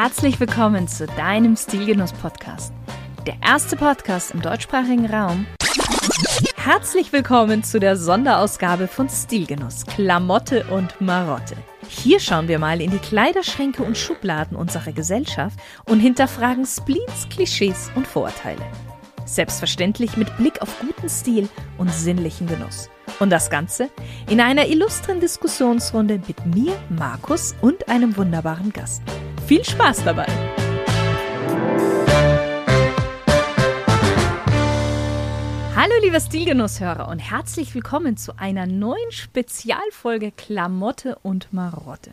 Herzlich 0.00 0.38
willkommen 0.38 0.86
zu 0.86 1.08
deinem 1.08 1.56
Stilgenuss-Podcast. 1.56 2.72
Der 3.26 3.34
erste 3.44 3.74
Podcast 3.74 4.30
im 4.30 4.40
deutschsprachigen 4.40 5.06
Raum. 5.06 5.44
Herzlich 6.54 7.12
willkommen 7.12 7.64
zu 7.64 7.80
der 7.80 7.96
Sonderausgabe 7.96 8.86
von 8.86 9.08
Stilgenuss, 9.08 9.84
Klamotte 9.86 10.64
und 10.70 11.00
Marotte. 11.00 11.56
Hier 11.88 12.20
schauen 12.20 12.46
wir 12.46 12.60
mal 12.60 12.80
in 12.80 12.92
die 12.92 12.98
Kleiderschränke 12.98 13.82
und 13.82 13.98
Schubladen 13.98 14.56
unserer 14.56 14.92
Gesellschaft 14.92 15.58
und 15.86 15.98
hinterfragen 15.98 16.64
Spleens, 16.64 17.28
Klischees 17.28 17.90
und 17.96 18.06
Vorurteile. 18.06 18.62
Selbstverständlich 19.24 20.16
mit 20.16 20.36
Blick 20.36 20.62
auf 20.62 20.78
guten 20.78 21.08
Stil 21.08 21.48
und 21.76 21.92
sinnlichen 21.92 22.46
Genuss. 22.46 22.88
Und 23.18 23.30
das 23.30 23.50
Ganze 23.50 23.90
in 24.30 24.40
einer 24.40 24.68
illustren 24.68 25.18
Diskussionsrunde 25.18 26.20
mit 26.28 26.46
mir, 26.46 26.76
Markus 26.88 27.56
und 27.60 27.88
einem 27.88 28.16
wunderbaren 28.16 28.72
Gast. 28.72 29.02
Viel 29.48 29.64
Spaß 29.64 30.04
dabei! 30.04 30.26
Hallo 35.74 35.94
liebe 36.02 36.20
Stilgenusshörer 36.20 37.08
und 37.08 37.18
herzlich 37.18 37.74
willkommen 37.74 38.18
zu 38.18 38.38
einer 38.38 38.66
neuen 38.66 39.10
Spezialfolge 39.10 40.32
Klamotte 40.32 41.16
und 41.22 41.50
Marotte. 41.54 42.10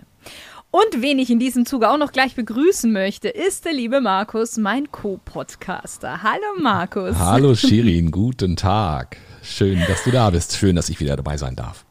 Und 0.71 1.01
wen 1.01 1.19
ich 1.19 1.29
in 1.29 1.39
diesem 1.39 1.65
Zuge 1.65 1.89
auch 1.89 1.97
noch 1.97 2.13
gleich 2.13 2.35
begrüßen 2.35 2.89
möchte, 2.89 3.27
ist 3.27 3.65
der 3.65 3.73
liebe 3.73 3.99
Markus, 3.99 4.55
mein 4.55 4.89
Co-Podcaster. 4.93 6.23
Hallo 6.23 6.61
Markus. 6.61 7.17
Hallo 7.17 7.53
Shirin, 7.53 8.11
guten 8.11 8.55
Tag. 8.55 9.17
Schön, 9.43 9.81
dass 9.89 10.05
du 10.05 10.11
da 10.11 10.29
bist. 10.29 10.55
Schön, 10.55 10.77
dass 10.77 10.87
ich 10.87 11.01
wieder 11.01 11.17
dabei 11.17 11.35
sein 11.35 11.57
darf. 11.57 11.85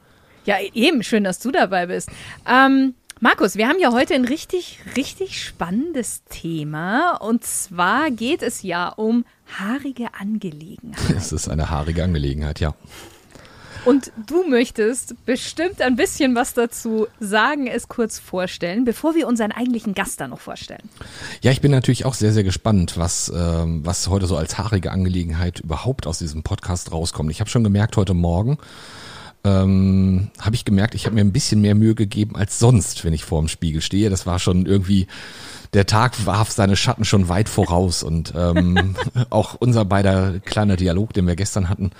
Ja, 0.46 0.56
eben, 0.72 1.02
schön, 1.02 1.24
dass 1.24 1.38
du 1.38 1.50
dabei 1.50 1.84
bist. 1.84 2.08
Ähm, 2.48 2.94
Markus, 3.24 3.56
wir 3.56 3.68
haben 3.68 3.78
ja 3.80 3.90
heute 3.90 4.12
ein 4.12 4.26
richtig, 4.26 4.80
richtig 4.98 5.42
spannendes 5.42 6.24
Thema. 6.28 7.16
Und 7.22 7.42
zwar 7.42 8.10
geht 8.10 8.42
es 8.42 8.60
ja 8.60 8.90
um 8.90 9.24
haarige 9.58 10.08
Angelegenheiten. 10.12 11.16
Es 11.16 11.32
ist 11.32 11.48
eine 11.48 11.70
haarige 11.70 12.04
Angelegenheit, 12.04 12.60
ja. 12.60 12.74
Und 13.86 14.12
du 14.26 14.46
möchtest 14.46 15.14
bestimmt 15.24 15.80
ein 15.80 15.96
bisschen 15.96 16.34
was 16.34 16.52
dazu 16.52 17.06
sagen, 17.18 17.66
es 17.66 17.88
kurz 17.88 18.18
vorstellen, 18.18 18.84
bevor 18.84 19.14
wir 19.14 19.26
unseren 19.26 19.52
eigentlichen 19.52 19.94
Gast 19.94 20.20
dann 20.20 20.28
noch 20.28 20.40
vorstellen. 20.40 20.90
Ja, 21.40 21.50
ich 21.50 21.62
bin 21.62 21.70
natürlich 21.70 22.04
auch 22.04 22.12
sehr, 22.12 22.34
sehr 22.34 22.44
gespannt, 22.44 22.98
was, 22.98 23.32
ähm, 23.34 23.86
was 23.86 24.06
heute 24.08 24.26
so 24.26 24.36
als 24.36 24.58
haarige 24.58 24.92
Angelegenheit 24.92 25.60
überhaupt 25.60 26.06
aus 26.06 26.18
diesem 26.18 26.42
Podcast 26.42 26.92
rauskommt. 26.92 27.30
Ich 27.30 27.40
habe 27.40 27.48
schon 27.48 27.64
gemerkt, 27.64 27.96
heute 27.96 28.12
Morgen 28.12 28.58
ähm, 29.44 30.30
habe 30.40 30.56
ich 30.56 30.64
gemerkt, 30.64 30.94
ich 30.94 31.06
habe 31.06 31.14
mir 31.14 31.20
ein 31.20 31.32
bisschen 31.32 31.60
mehr 31.60 31.74
Mühe 31.74 31.94
gegeben 31.94 32.36
als 32.36 32.58
sonst, 32.58 33.04
wenn 33.04 33.12
ich 33.12 33.24
vor 33.24 33.40
dem 33.40 33.48
Spiegel 33.48 33.82
stehe. 33.82 34.10
Das 34.10 34.26
war 34.26 34.38
schon 34.38 34.66
irgendwie 34.66 35.06
der 35.74 35.86
Tag 35.86 36.24
warf 36.24 36.52
seine 36.52 36.76
Schatten 36.76 37.04
schon 37.04 37.28
weit 37.28 37.48
voraus 37.48 38.02
und 38.02 38.32
ähm, 38.36 38.94
auch 39.30 39.54
unser 39.54 39.84
beider 39.84 40.38
kleiner 40.40 40.76
Dialog, 40.76 41.12
den 41.12 41.26
wir 41.26 41.36
gestern 41.36 41.68
hatten, 41.68 41.90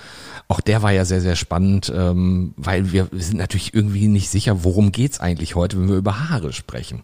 auch 0.48 0.61
der 0.61 0.83
war 0.83 0.92
ja 0.92 1.05
sehr, 1.05 1.20
sehr 1.20 1.36
spannend, 1.36 1.92
ähm, 1.95 2.55
weil 2.56 2.92
wir, 2.92 3.11
wir 3.11 3.23
sind 3.23 3.39
natürlich 3.39 3.75
irgendwie 3.75 4.06
nicht 4.06 4.31
sicher, 4.31 4.64
worum 4.64 4.92
geht's 4.92 5.20
eigentlich 5.20 5.55
heute, 5.55 5.79
wenn 5.79 5.89
wir 5.89 5.97
über 5.97 6.29
Haare 6.29 6.53
sprechen. 6.53 7.03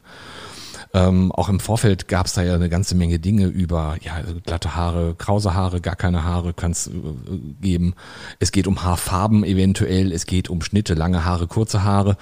Ähm, 0.92 1.30
auch 1.30 1.48
im 1.48 1.60
Vorfeld 1.60 2.08
gab 2.08 2.27
es 2.27 2.33
da 2.33 2.42
ja 2.42 2.55
eine 2.55 2.69
ganze 2.69 2.96
Menge 2.96 3.20
Dinge 3.20 3.46
über 3.46 3.96
ja, 4.02 4.22
glatte 4.44 4.74
Haare, 4.74 5.14
krause 5.16 5.55
Haare, 5.55 5.80
gar 5.80 5.94
keine 5.94 6.24
Haare 6.24 6.52
kann 6.52 6.72
es 6.72 6.88
äh, 6.88 6.91
geben. 7.60 7.94
Es 8.41 8.50
geht 8.50 8.66
um 8.66 8.82
Haarfarben 8.82 9.44
eventuell, 9.44 10.12
es 10.12 10.27
geht 10.27 10.50
um 10.50 10.62
Schnitte, 10.62 10.94
lange 10.94 11.24
Haare, 11.24 11.47
kurze 11.47 11.84
Haare. 11.84 12.16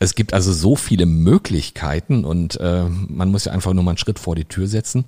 Es 0.00 0.16
gibt 0.16 0.34
also 0.34 0.52
so 0.52 0.74
viele 0.74 1.06
Möglichkeiten 1.06 2.24
und 2.24 2.58
äh, 2.60 2.84
man 2.88 3.30
muss 3.30 3.44
ja 3.44 3.52
einfach 3.52 3.72
nur 3.72 3.84
mal 3.84 3.92
einen 3.92 3.98
Schritt 3.98 4.18
vor 4.18 4.34
die 4.34 4.46
Tür 4.46 4.66
setzen. 4.66 5.04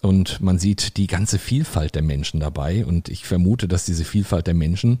Und 0.00 0.40
man 0.40 0.58
sieht 0.58 0.96
die 0.96 1.08
ganze 1.08 1.38
Vielfalt 1.38 1.94
der 1.94 2.02
Menschen 2.02 2.40
dabei. 2.40 2.84
Und 2.86 3.08
ich 3.08 3.24
vermute, 3.24 3.66
dass 3.66 3.84
diese 3.84 4.04
Vielfalt 4.04 4.46
der 4.46 4.54
Menschen 4.54 5.00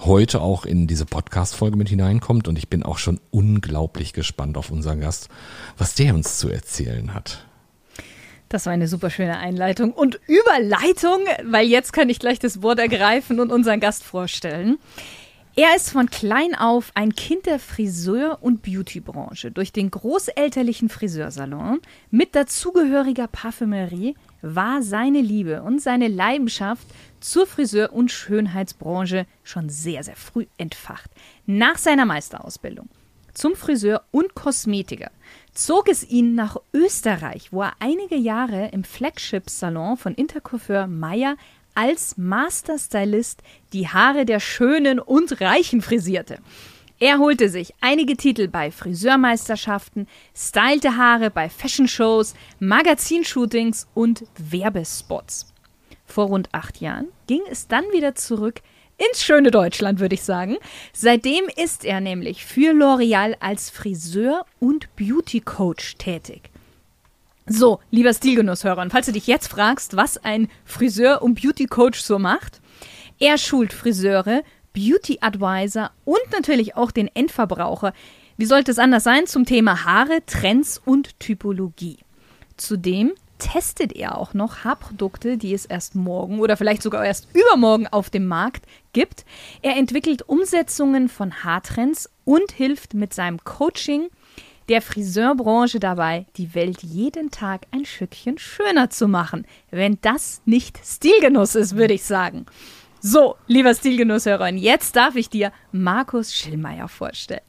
heute 0.00 0.40
auch 0.40 0.64
in 0.64 0.86
diese 0.86 1.06
Podcast-Folge 1.06 1.76
mit 1.76 1.88
hineinkommt. 1.88 2.46
Und 2.46 2.56
ich 2.56 2.68
bin 2.68 2.82
auch 2.82 2.98
schon 2.98 3.20
unglaublich 3.30 4.12
gespannt 4.12 4.56
auf 4.56 4.70
unseren 4.70 5.00
Gast, 5.00 5.28
was 5.76 5.94
der 5.94 6.14
uns 6.14 6.38
zu 6.38 6.48
erzählen 6.48 7.14
hat. 7.14 7.44
Das 8.48 8.64
war 8.64 8.72
eine 8.72 8.88
super 8.88 9.10
schöne 9.10 9.38
Einleitung 9.38 9.92
und 9.92 10.20
Überleitung, 10.26 11.20
weil 11.44 11.66
jetzt 11.66 11.92
kann 11.92 12.08
ich 12.08 12.18
gleich 12.18 12.38
das 12.38 12.62
Wort 12.62 12.78
ergreifen 12.78 13.40
und 13.40 13.52
unseren 13.52 13.80
Gast 13.80 14.04
vorstellen. 14.04 14.78
Er 15.54 15.74
ist 15.74 15.90
von 15.90 16.08
klein 16.08 16.54
auf 16.54 16.92
ein 16.94 17.14
Kind 17.14 17.46
der 17.46 17.58
Friseur- 17.58 18.38
und 18.40 18.62
Beautybranche. 18.62 19.50
Durch 19.50 19.72
den 19.72 19.90
großelterlichen 19.90 20.88
Friseursalon 20.88 21.80
mit 22.10 22.36
dazugehöriger 22.36 23.26
Parfümerie 23.26 24.14
war 24.42 24.82
seine 24.82 25.20
Liebe 25.20 25.62
und 25.62 25.80
seine 25.80 26.08
Leidenschaft 26.08 26.86
zur 27.20 27.46
Friseur- 27.46 27.92
und 27.92 28.10
Schönheitsbranche 28.10 29.26
schon 29.42 29.68
sehr, 29.68 30.02
sehr 30.04 30.16
früh 30.16 30.46
entfacht. 30.56 31.10
Nach 31.46 31.76
seiner 31.78 32.06
Meisterausbildung 32.06 32.88
zum 33.34 33.54
Friseur 33.54 34.02
und 34.10 34.34
Kosmetiker 34.34 35.10
zog 35.52 35.88
es 35.88 36.08
ihn 36.08 36.34
nach 36.34 36.56
Österreich, 36.72 37.52
wo 37.52 37.62
er 37.62 37.72
einige 37.78 38.16
Jahre 38.16 38.68
im 38.72 38.84
Flagship-Salon 38.84 39.96
von 39.96 40.14
Intercoiffeur 40.14 40.86
Meyer 40.86 41.36
als 41.74 42.16
Masterstylist 42.16 43.42
die 43.72 43.86
Haare 43.88 44.24
der 44.24 44.40
Schönen 44.40 44.98
und 44.98 45.40
Reichen 45.40 45.80
frisierte. 45.82 46.38
Er 47.00 47.18
holte 47.18 47.48
sich 47.48 47.74
einige 47.80 48.16
Titel 48.16 48.48
bei 48.48 48.72
Friseurmeisterschaften, 48.72 50.08
stylte 50.34 50.96
Haare 50.96 51.30
bei 51.30 51.48
Fashion-Shows, 51.48 52.34
Magazinshootings 52.58 53.86
und 53.94 54.24
Werbespots. 54.36 55.52
Vor 56.06 56.26
rund 56.26 56.48
acht 56.52 56.80
Jahren 56.80 57.06
ging 57.28 57.42
es 57.48 57.68
dann 57.68 57.84
wieder 57.92 58.16
zurück 58.16 58.62
ins 58.96 59.22
schöne 59.22 59.52
Deutschland, 59.52 60.00
würde 60.00 60.16
ich 60.16 60.22
sagen. 60.22 60.56
Seitdem 60.92 61.44
ist 61.54 61.84
er 61.84 62.00
nämlich 62.00 62.44
für 62.44 62.72
L'Oreal 62.72 63.36
als 63.38 63.70
Friseur 63.70 64.44
und 64.58 64.88
Beauty 64.96 65.40
Coach 65.40 65.94
tätig. 65.98 66.50
So, 67.46 67.78
lieber 67.92 68.12
Stilgenusshörer, 68.12 68.90
falls 68.90 69.06
du 69.06 69.12
dich 69.12 69.28
jetzt 69.28 69.46
fragst, 69.46 69.96
was 69.96 70.18
ein 70.18 70.48
Friseur 70.64 71.22
und 71.22 71.40
Beauty 71.40 71.66
Coach 71.66 72.00
so 72.00 72.18
macht, 72.18 72.60
er 73.20 73.38
schult 73.38 73.72
Friseure, 73.72 74.42
Beauty 74.78 75.18
Advisor 75.20 75.90
und 76.04 76.20
natürlich 76.30 76.76
auch 76.76 76.92
den 76.92 77.10
Endverbraucher. 77.12 77.92
Wie 78.36 78.44
sollte 78.44 78.70
es 78.70 78.78
anders 78.78 79.02
sein 79.02 79.26
zum 79.26 79.44
Thema 79.44 79.84
Haare, 79.84 80.24
Trends 80.24 80.80
und 80.84 81.18
Typologie? 81.18 81.98
Zudem 82.56 83.12
testet 83.40 83.92
er 83.92 84.16
auch 84.16 84.34
noch 84.34 84.62
Haarprodukte, 84.62 85.36
die 85.36 85.52
es 85.52 85.64
erst 85.64 85.96
morgen 85.96 86.38
oder 86.38 86.56
vielleicht 86.56 86.82
sogar 86.82 87.04
erst 87.04 87.26
übermorgen 87.34 87.88
auf 87.88 88.08
dem 88.08 88.28
Markt 88.28 88.66
gibt. 88.92 89.24
Er 89.62 89.74
entwickelt 89.76 90.22
Umsetzungen 90.22 91.08
von 91.08 91.42
Haartrends 91.42 92.08
und 92.24 92.52
hilft 92.52 92.94
mit 92.94 93.12
seinem 93.12 93.42
Coaching 93.42 94.10
der 94.68 94.80
Friseurbranche 94.80 95.80
dabei, 95.80 96.26
die 96.36 96.54
Welt 96.54 96.84
jeden 96.84 97.32
Tag 97.32 97.62
ein 97.72 97.84
Stückchen 97.84 98.38
schöner 98.38 98.90
zu 98.90 99.08
machen. 99.08 99.44
Wenn 99.72 99.98
das 100.02 100.40
nicht 100.44 100.78
Stilgenuss 100.84 101.56
ist, 101.56 101.74
würde 101.74 101.94
ich 101.94 102.04
sagen. 102.04 102.46
So, 103.10 103.36
lieber 103.46 103.72
Stilgenusshörer, 103.72 104.50
jetzt 104.50 104.94
darf 104.94 105.16
ich 105.16 105.30
dir 105.30 105.50
Markus 105.72 106.34
Schillmeier 106.34 106.88
vorstellen. 106.88 107.40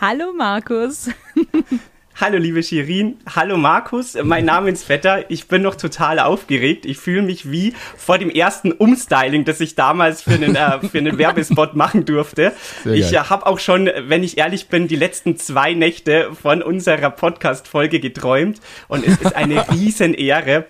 Hallo 0.00 0.32
Markus. 0.32 1.10
Hallo 2.20 2.36
liebe 2.36 2.64
Shirin, 2.64 3.16
hallo 3.32 3.56
Markus, 3.56 4.16
mein 4.20 4.44
Name 4.44 4.70
ist 4.70 4.82
Vetter. 4.82 5.30
Ich 5.30 5.46
bin 5.46 5.62
noch 5.62 5.76
total 5.76 6.18
aufgeregt. 6.18 6.84
Ich 6.84 6.98
fühle 6.98 7.22
mich 7.22 7.52
wie 7.52 7.74
vor 7.96 8.18
dem 8.18 8.28
ersten 8.28 8.72
Umstyling, 8.72 9.44
das 9.44 9.60
ich 9.60 9.76
damals 9.76 10.22
für 10.22 10.32
einen, 10.32 10.56
äh, 10.56 10.80
für 10.80 10.98
einen 10.98 11.16
Werbespot 11.18 11.76
machen 11.76 12.04
durfte. 12.06 12.52
Sehr 12.82 12.94
ich 12.94 13.12
äh, 13.12 13.18
habe 13.18 13.46
auch 13.46 13.60
schon, 13.60 13.88
wenn 14.06 14.24
ich 14.24 14.36
ehrlich 14.36 14.68
bin, 14.68 14.88
die 14.88 14.96
letzten 14.96 15.36
zwei 15.36 15.74
Nächte 15.74 16.30
von 16.34 16.60
unserer 16.60 17.10
Podcast-Folge 17.10 18.00
geträumt 18.00 18.60
und 18.88 19.06
es 19.06 19.20
ist 19.20 19.36
eine 19.36 19.68
Riesenehre 19.70 20.66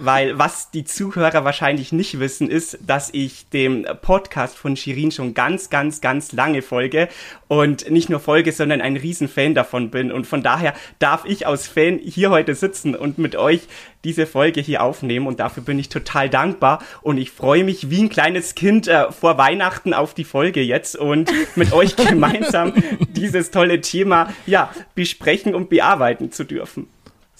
weil 0.00 0.38
was 0.38 0.70
die 0.70 0.84
Zuhörer 0.84 1.44
wahrscheinlich 1.44 1.92
nicht 1.92 2.18
wissen, 2.18 2.50
ist, 2.50 2.78
dass 2.86 3.10
ich 3.12 3.48
dem 3.50 3.86
Podcast 4.02 4.56
von 4.56 4.76
Shirin 4.76 5.12
schon 5.12 5.34
ganz, 5.34 5.70
ganz, 5.70 6.00
ganz 6.00 6.32
lange 6.32 6.62
folge 6.62 7.08
und 7.48 7.90
nicht 7.90 8.08
nur 8.08 8.20
folge, 8.20 8.52
sondern 8.52 8.80
ein 8.80 8.96
Riesenfan 8.96 9.54
davon 9.54 9.90
bin. 9.90 10.10
Und 10.10 10.26
von 10.26 10.42
daher 10.42 10.74
darf 10.98 11.24
ich 11.24 11.46
als 11.46 11.68
Fan 11.68 11.98
hier 11.98 12.30
heute 12.30 12.54
sitzen 12.54 12.94
und 12.94 13.18
mit 13.18 13.36
euch 13.36 13.60
diese 14.04 14.26
Folge 14.26 14.60
hier 14.60 14.82
aufnehmen 14.82 15.26
und 15.26 15.40
dafür 15.40 15.62
bin 15.62 15.78
ich 15.78 15.88
total 15.88 16.30
dankbar 16.30 16.82
und 17.02 17.18
ich 17.18 17.30
freue 17.30 17.64
mich 17.64 17.90
wie 17.90 18.02
ein 18.02 18.08
kleines 18.08 18.54
Kind 18.54 18.88
äh, 18.88 19.12
vor 19.12 19.36
Weihnachten 19.36 19.92
auf 19.92 20.14
die 20.14 20.24
Folge 20.24 20.62
jetzt 20.62 20.96
und 20.96 21.30
mit 21.56 21.72
euch 21.74 21.96
gemeinsam 21.96 22.72
dieses 23.10 23.50
tolle 23.50 23.80
Thema 23.80 24.32
ja 24.46 24.72
besprechen 24.94 25.54
und 25.54 25.68
bearbeiten 25.68 26.32
zu 26.32 26.44
dürfen. 26.44 26.88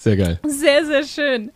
Sehr 0.01 0.17
geil. 0.17 0.39
Sehr, 0.43 0.83
sehr 0.83 1.03
schön. 1.03 1.51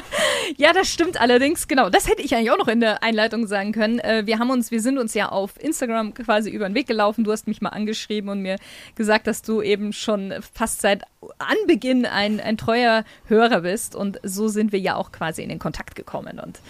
ja, 0.56 0.72
das 0.72 0.88
stimmt 0.88 1.20
allerdings, 1.20 1.66
genau. 1.66 1.90
Das 1.90 2.08
hätte 2.08 2.22
ich 2.22 2.32
eigentlich 2.32 2.52
auch 2.52 2.56
noch 2.56 2.68
in 2.68 2.78
der 2.78 3.02
Einleitung 3.02 3.48
sagen 3.48 3.72
können. 3.72 3.98
Äh, 3.98 4.22
wir 4.26 4.38
haben 4.38 4.48
uns, 4.50 4.70
wir 4.70 4.80
sind 4.80 4.96
uns 4.96 5.12
ja 5.12 5.30
auf 5.30 5.60
Instagram 5.60 6.14
quasi 6.14 6.50
über 6.50 6.68
den 6.68 6.76
Weg 6.76 6.86
gelaufen. 6.86 7.24
Du 7.24 7.32
hast 7.32 7.48
mich 7.48 7.60
mal 7.60 7.70
angeschrieben 7.70 8.30
und 8.30 8.42
mir 8.42 8.58
gesagt, 8.94 9.26
dass 9.26 9.42
du 9.42 9.60
eben 9.60 9.92
schon 9.92 10.32
fast 10.54 10.82
seit 10.82 11.02
Anbeginn 11.38 12.06
ein, 12.06 12.38
ein 12.38 12.56
treuer 12.56 13.02
Hörer 13.26 13.62
bist. 13.62 13.96
Und 13.96 14.20
so 14.22 14.46
sind 14.46 14.70
wir 14.70 14.78
ja 14.78 14.94
auch 14.94 15.10
quasi 15.10 15.42
in 15.42 15.48
den 15.48 15.58
Kontakt 15.58 15.96
gekommen. 15.96 16.38
Und 16.38 16.60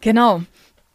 genau. 0.00 0.42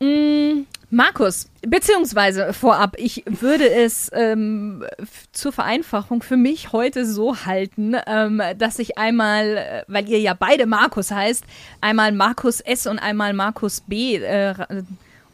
Mm, 0.02 0.66
Markus, 0.90 1.48
beziehungsweise 1.62 2.54
vorab, 2.54 2.96
ich 2.98 3.24
würde 3.28 3.70
es 3.70 4.10
ähm, 4.14 4.84
zur 5.32 5.52
Vereinfachung 5.52 6.24
für 6.24 6.38
mich 6.38 6.72
heute 6.72 7.06
so 7.06 7.46
halten, 7.46 7.96
ähm, 8.08 8.42
dass 8.58 8.80
ich 8.80 8.98
einmal, 8.98 9.58
äh, 9.58 9.84
weil 9.88 10.10
ihr 10.10 10.20
ja 10.20 10.34
beide 10.34 10.66
Markus 10.66 11.12
heißt, 11.12 11.44
einmal 11.82 12.12
Markus 12.14 12.62
S 12.62 12.88
und 12.88 12.98
einmal 12.98 13.34
Markus 13.34 13.82
B 13.82 14.16
äh, 14.16 14.56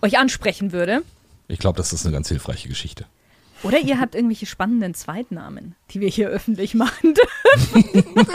euch 0.02 0.18
ansprechen 0.18 0.74
würde. 0.74 1.02
Ich 1.48 1.60
glaube, 1.60 1.78
das 1.78 1.94
ist 1.94 2.06
eine 2.06 2.14
ganz 2.14 2.28
hilfreiche 2.28 2.68
Geschichte. 2.68 3.06
Oder 3.64 3.80
ihr 3.80 4.02
habt 4.02 4.16
irgendwelche 4.16 4.46
spannenden 4.46 4.94
Zweitnamen, 4.94 5.76
die 5.92 6.02
wir 6.02 6.10
hier 6.10 6.28
öffentlich 6.28 6.76
machen 6.76 7.16
dürfen. 7.16 8.04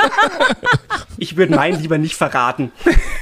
ich 1.18 1.36
würde 1.36 1.54
meinen 1.54 1.80
lieber 1.80 1.98
nicht 1.98 2.16
verraten. 2.16 2.72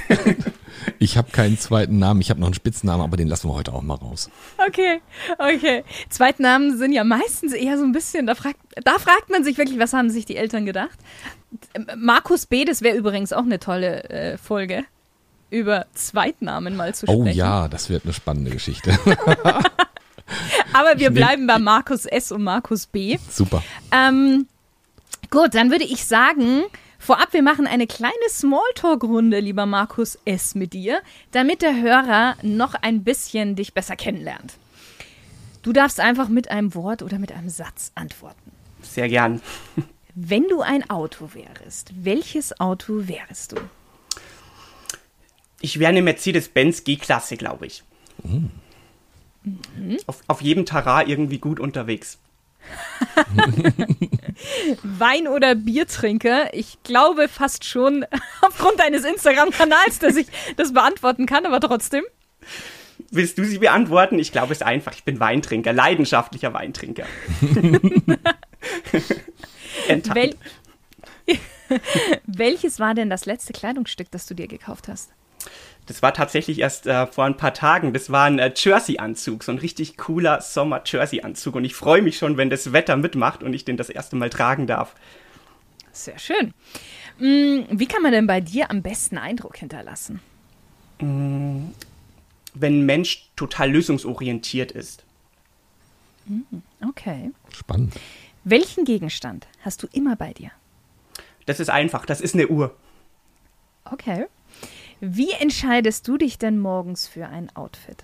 Ich 1.01 1.17
habe 1.17 1.31
keinen 1.31 1.57
zweiten 1.57 1.97
Namen, 1.97 2.21
ich 2.21 2.29
habe 2.29 2.39
noch 2.39 2.45
einen 2.45 2.53
Spitznamen, 2.53 3.03
aber 3.03 3.17
den 3.17 3.27
lassen 3.27 3.49
wir 3.49 3.55
heute 3.55 3.73
auch 3.73 3.81
mal 3.81 3.95
raus. 3.95 4.29
Okay, 4.67 5.01
okay. 5.39 5.83
Zweitnamen 6.09 6.77
sind 6.77 6.91
ja 6.91 7.03
meistens 7.03 7.53
eher 7.53 7.79
so 7.79 7.83
ein 7.83 7.91
bisschen, 7.91 8.27
da 8.27 8.35
fragt, 8.35 8.59
da 8.83 8.99
fragt 8.99 9.31
man 9.31 9.43
sich 9.43 9.57
wirklich, 9.57 9.79
was 9.79 9.93
haben 9.93 10.11
sich 10.11 10.27
die 10.27 10.35
Eltern 10.35 10.63
gedacht? 10.63 10.99
Markus 11.97 12.45
B., 12.45 12.65
das 12.65 12.83
wäre 12.83 12.95
übrigens 12.95 13.33
auch 13.33 13.41
eine 13.41 13.57
tolle 13.57 14.03
äh, 14.11 14.37
Folge, 14.37 14.83
über 15.49 15.87
Zweitnamen 15.95 16.75
mal 16.75 16.93
zu 16.93 17.07
oh 17.07 17.21
sprechen. 17.21 17.35
Oh 17.35 17.45
ja, 17.45 17.67
das 17.67 17.89
wird 17.89 18.03
eine 18.03 18.13
spannende 18.13 18.51
Geschichte. 18.51 18.91
aber 20.73 20.99
wir 20.99 21.09
bleiben 21.09 21.47
bei 21.47 21.57
Markus 21.57 22.05
S. 22.05 22.31
und 22.31 22.43
Markus 22.43 22.85
B. 22.85 23.17
Super. 23.27 23.63
Ähm, 23.91 24.45
gut, 25.31 25.55
dann 25.55 25.71
würde 25.71 25.85
ich 25.85 26.05
sagen, 26.05 26.61
Vorab, 27.01 27.33
wir 27.33 27.41
machen 27.41 27.65
eine 27.65 27.87
kleine 27.87 28.13
Smalltalk-Runde, 28.29 29.39
lieber 29.39 29.65
Markus 29.65 30.19
S. 30.25 30.53
mit 30.53 30.73
dir, 30.73 31.01
damit 31.31 31.63
der 31.63 31.81
Hörer 31.81 32.37
noch 32.43 32.75
ein 32.75 33.03
bisschen 33.03 33.55
dich 33.55 33.73
besser 33.73 33.95
kennenlernt. 33.95 34.53
Du 35.63 35.73
darfst 35.73 35.99
einfach 35.99 36.29
mit 36.29 36.51
einem 36.51 36.75
Wort 36.75 37.01
oder 37.01 37.17
mit 37.17 37.31
einem 37.31 37.49
Satz 37.49 37.91
antworten. 37.95 38.51
Sehr 38.83 39.09
gern. 39.09 39.41
Wenn 40.13 40.47
du 40.47 40.61
ein 40.61 40.87
Auto 40.91 41.29
wärst, 41.33 41.91
welches 41.95 42.59
Auto 42.59 43.07
wärst 43.07 43.53
du? 43.53 43.55
Ich 45.59 45.79
wäre 45.79 45.89
eine 45.89 46.03
Mercedes-Benz 46.03 46.83
G-Klasse, 46.83 47.35
glaube 47.35 47.65
ich. 47.65 47.83
Mhm. 48.21 48.51
Auf, 50.05 50.21
auf 50.27 50.41
jedem 50.43 50.67
Terrain 50.67 51.07
irgendwie 51.07 51.39
gut 51.39 51.59
unterwegs. 51.59 52.19
Wein- 54.83 55.27
oder 55.27 55.55
Biertrinker? 55.55 56.53
Ich 56.53 56.81
glaube 56.83 57.27
fast 57.27 57.65
schon 57.65 58.05
aufgrund 58.41 58.79
deines 58.79 59.03
Instagram-Kanals, 59.03 59.99
dass 59.99 60.15
ich 60.15 60.27
das 60.57 60.73
beantworten 60.73 61.25
kann, 61.25 61.45
aber 61.45 61.59
trotzdem. 61.59 62.03
Willst 63.09 63.37
du 63.37 63.43
sie 63.43 63.57
beantworten? 63.57 64.19
Ich 64.19 64.31
glaube 64.31 64.53
es 64.53 64.59
ist 64.59 64.65
einfach. 64.65 64.93
Ich 64.93 65.03
bin 65.03 65.19
Weintrinker, 65.19 65.73
leidenschaftlicher 65.73 66.53
Weintrinker. 66.53 67.05
Wel 70.13 70.35
Welches 72.25 72.79
war 72.79 72.93
denn 72.93 73.09
das 73.09 73.25
letzte 73.25 73.53
Kleidungsstück, 73.53 74.11
das 74.11 74.25
du 74.27 74.33
dir 74.33 74.47
gekauft 74.47 74.87
hast? 74.87 75.11
Das 75.87 76.01
war 76.01 76.13
tatsächlich 76.13 76.59
erst 76.59 76.87
äh, 76.87 77.07
vor 77.07 77.25
ein 77.25 77.37
paar 77.37 77.53
Tagen. 77.53 77.93
Das 77.93 78.11
war 78.11 78.25
ein 78.25 78.39
äh, 78.39 78.53
Jersey-Anzug, 78.55 79.43
so 79.43 79.51
ein 79.51 79.57
richtig 79.57 79.97
cooler 79.97 80.41
Sommer-Jersey-Anzug. 80.41 81.55
Und 81.55 81.65
ich 81.65 81.75
freue 81.75 82.01
mich 82.01 82.17
schon, 82.17 82.37
wenn 82.37 82.49
das 82.49 82.71
Wetter 82.71 82.95
mitmacht 82.97 83.43
und 83.43 83.53
ich 83.53 83.65
den 83.65 83.77
das 83.77 83.89
erste 83.89 84.15
Mal 84.15 84.29
tragen 84.29 84.67
darf. 84.67 84.95
Sehr 85.91 86.19
schön. 86.19 86.53
Mm, 87.19 87.65
wie 87.71 87.87
kann 87.87 88.03
man 88.03 88.11
denn 88.11 88.27
bei 88.27 88.41
dir 88.41 88.69
am 88.69 88.81
besten 88.81 89.17
Eindruck 89.17 89.57
hinterlassen? 89.57 90.21
Mm, 90.99 91.71
wenn 92.53 92.79
ein 92.79 92.85
Mensch 92.85 93.29
total 93.35 93.71
lösungsorientiert 93.71 94.71
ist. 94.71 95.03
Mm, 96.25 96.41
okay. 96.87 97.31
Spannend. 97.53 97.93
Welchen 98.43 98.85
Gegenstand 98.85 99.47
hast 99.61 99.83
du 99.83 99.87
immer 99.91 100.15
bei 100.15 100.33
dir? 100.33 100.51
Das 101.45 101.59
ist 101.59 101.69
einfach, 101.69 102.05
das 102.05 102.21
ist 102.21 102.33
eine 102.35 102.47
Uhr. 102.47 102.75
Okay. 103.85 104.27
Wie 105.03 105.31
entscheidest 105.31 106.07
du 106.07 106.17
dich 106.17 106.37
denn 106.37 106.59
morgens 106.59 107.07
für 107.07 107.27
ein 107.27 107.53
Outfit? 107.55 108.03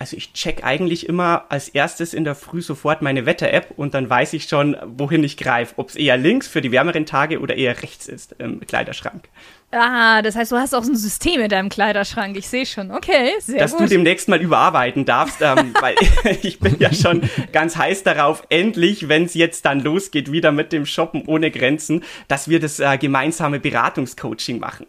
Also 0.00 0.16
ich 0.16 0.32
check 0.32 0.64
eigentlich 0.64 1.06
immer 1.10 1.44
als 1.50 1.68
erstes 1.68 2.14
in 2.14 2.24
der 2.24 2.34
Früh 2.34 2.62
sofort 2.62 3.02
meine 3.02 3.26
Wetter-App 3.26 3.74
und 3.76 3.92
dann 3.92 4.08
weiß 4.08 4.32
ich 4.32 4.44
schon, 4.44 4.74
wohin 4.82 5.22
ich 5.22 5.36
greife. 5.36 5.74
Ob 5.76 5.90
es 5.90 5.96
eher 5.96 6.16
links 6.16 6.48
für 6.48 6.62
die 6.62 6.72
wärmeren 6.72 7.04
Tage 7.04 7.38
oder 7.38 7.54
eher 7.54 7.82
rechts 7.82 8.08
ist 8.08 8.34
im 8.38 8.60
Kleiderschrank. 8.60 9.28
Ah, 9.72 10.22
das 10.22 10.36
heißt, 10.36 10.52
du 10.52 10.56
hast 10.56 10.74
auch 10.74 10.84
so 10.84 10.92
ein 10.92 10.96
System 10.96 11.42
in 11.42 11.50
deinem 11.50 11.68
Kleiderschrank. 11.68 12.34
Ich 12.38 12.48
sehe 12.48 12.64
schon. 12.64 12.90
Okay, 12.90 13.34
sehr 13.40 13.58
Dass 13.58 13.72
gut. 13.72 13.82
Dass 13.82 13.90
du 13.90 13.94
demnächst 13.94 14.30
mal 14.30 14.40
überarbeiten 14.40 15.04
darfst, 15.04 15.42
ähm, 15.42 15.74
weil 15.82 15.96
ich 16.42 16.60
bin 16.60 16.76
ja 16.78 16.94
schon 16.94 17.28
ganz 17.52 17.76
heiß 17.76 18.02
darauf, 18.02 18.42
endlich, 18.48 19.06
wenn 19.10 19.26
es 19.26 19.34
jetzt 19.34 19.66
dann 19.66 19.80
losgeht, 19.80 20.32
wieder 20.32 20.50
mit 20.50 20.72
dem 20.72 20.86
Shoppen 20.86 21.26
ohne 21.26 21.50
Grenzen, 21.50 22.04
dass 22.26 22.48
wir 22.48 22.58
das 22.58 22.80
äh, 22.80 22.96
gemeinsame 22.96 23.60
Beratungscoaching 23.60 24.60
machen. 24.60 24.86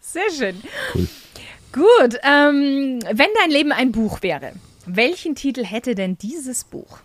Sehr 0.00 0.28
schön. 0.36 0.60
Cool. 0.92 1.06
Gut, 1.72 2.18
ähm, 2.22 2.98
wenn 3.12 3.28
dein 3.38 3.50
Leben 3.50 3.72
ein 3.72 3.92
Buch 3.92 4.22
wäre, 4.22 4.52
welchen 4.86 5.34
Titel 5.34 5.64
hätte 5.64 5.94
denn 5.94 6.18
dieses 6.18 6.64
Buch? 6.64 6.98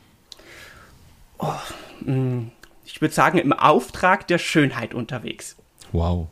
Oh, 1.37 1.53
mm, 2.01 2.47
ich 2.85 3.01
würde 3.01 3.13
sagen, 3.13 3.37
im 3.37 3.53
Auftrag 3.53 4.27
der 4.27 4.39
Schönheit 4.39 4.93
unterwegs. 4.93 5.55
Wow. 5.91 6.27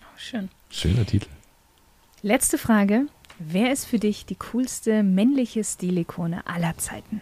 Oh, 0.00 0.04
schön. 0.16 0.48
Schöner 0.70 1.04
Titel. 1.04 1.28
Letzte 2.22 2.56
Frage. 2.56 3.06
Wer 3.38 3.72
ist 3.72 3.84
für 3.84 3.98
dich 3.98 4.26
die 4.26 4.34
coolste 4.34 5.02
männliche 5.02 5.62
Stilikone 5.62 6.46
aller 6.46 6.76
Zeiten? 6.78 7.20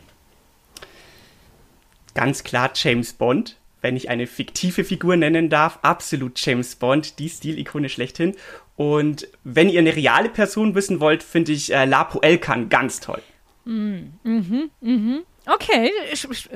Ganz 2.14 2.44
klar 2.44 2.70
James 2.74 3.12
Bond 3.12 3.56
wenn 3.86 3.96
ich 3.96 4.08
eine 4.08 4.26
fiktive 4.26 4.82
Figur 4.82 5.16
nennen 5.16 5.48
darf, 5.48 5.78
absolut 5.82 6.44
James 6.44 6.74
Bond, 6.74 7.20
die 7.20 7.28
Stilikone 7.28 7.88
schlechthin. 7.88 8.34
Und 8.76 9.26
wenn 9.42 9.68
ihr 9.68 9.80
eine 9.80 9.96
reale 9.96 10.28
Person 10.28 10.74
wissen 10.74 11.00
wollt, 11.00 11.22
finde 11.22 11.52
ich 11.52 11.72
äh, 11.72 11.86
Lapo 11.86 12.20
Elkan 12.20 12.68
ganz 12.68 13.00
toll. 13.00 13.22
Mhm, 13.64 14.12
mhm, 14.22 14.70
mhm. 14.80 15.22
Okay, 15.46 15.90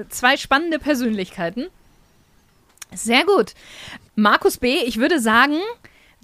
zwei 0.08 0.37
spannende 0.37 0.78
Persönlichkeiten. 0.78 1.69
Sehr 2.92 3.25
gut. 3.25 3.54
Markus 4.16 4.59
B., 4.59 4.78
ich 4.85 4.99
würde 4.99 5.21
sagen, 5.21 5.61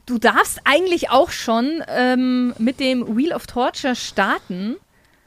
du 0.04 0.18
darfst 0.18 0.60
eigentlich 0.64 1.10
auch 1.10 1.30
schon 1.30 1.82
ähm, 1.88 2.54
mit 2.58 2.80
dem 2.80 3.16
Wheel 3.16 3.32
of 3.32 3.46
Torture 3.46 3.94
starten. 3.94 4.76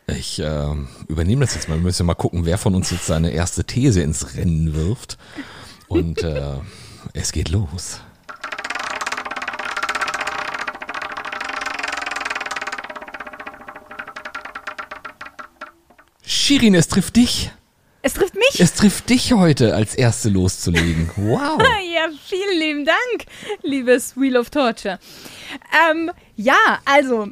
Ich 0.07 0.39
äh, 0.39 0.75
übernehme 1.07 1.41
das 1.41 1.55
jetzt 1.55 1.69
mal. 1.69 1.75
Wir 1.75 1.83
müssen 1.83 2.05
mal 2.05 2.13
gucken, 2.15 2.45
wer 2.45 2.57
von 2.57 2.75
uns 2.75 2.91
jetzt 2.91 3.05
seine 3.05 3.31
erste 3.31 3.63
These 3.63 4.01
ins 4.01 4.35
Rennen 4.35 4.73
wirft. 4.73 5.17
Und 5.87 6.23
äh, 6.23 6.57
es 7.13 7.31
geht 7.31 7.49
los. 7.49 8.01
Shirin, 16.49 16.73
es 16.73 16.87
trifft 16.87 17.15
dich. 17.15 17.51
Es 18.01 18.15
trifft 18.15 18.33
mich? 18.33 18.59
Es 18.59 18.73
trifft 18.73 19.11
dich 19.11 19.33
heute 19.33 19.75
als 19.75 19.93
Erste 19.93 20.29
loszulegen. 20.29 21.07
Wow. 21.15 21.61
ja, 21.93 22.09
vielen 22.25 22.59
lieben 22.59 22.85
Dank, 22.85 23.27
liebes 23.61 24.19
Wheel 24.19 24.35
of 24.35 24.49
Torture. 24.49 24.97
Ähm, 25.91 26.09
ja, 26.35 26.79
also, 26.85 27.27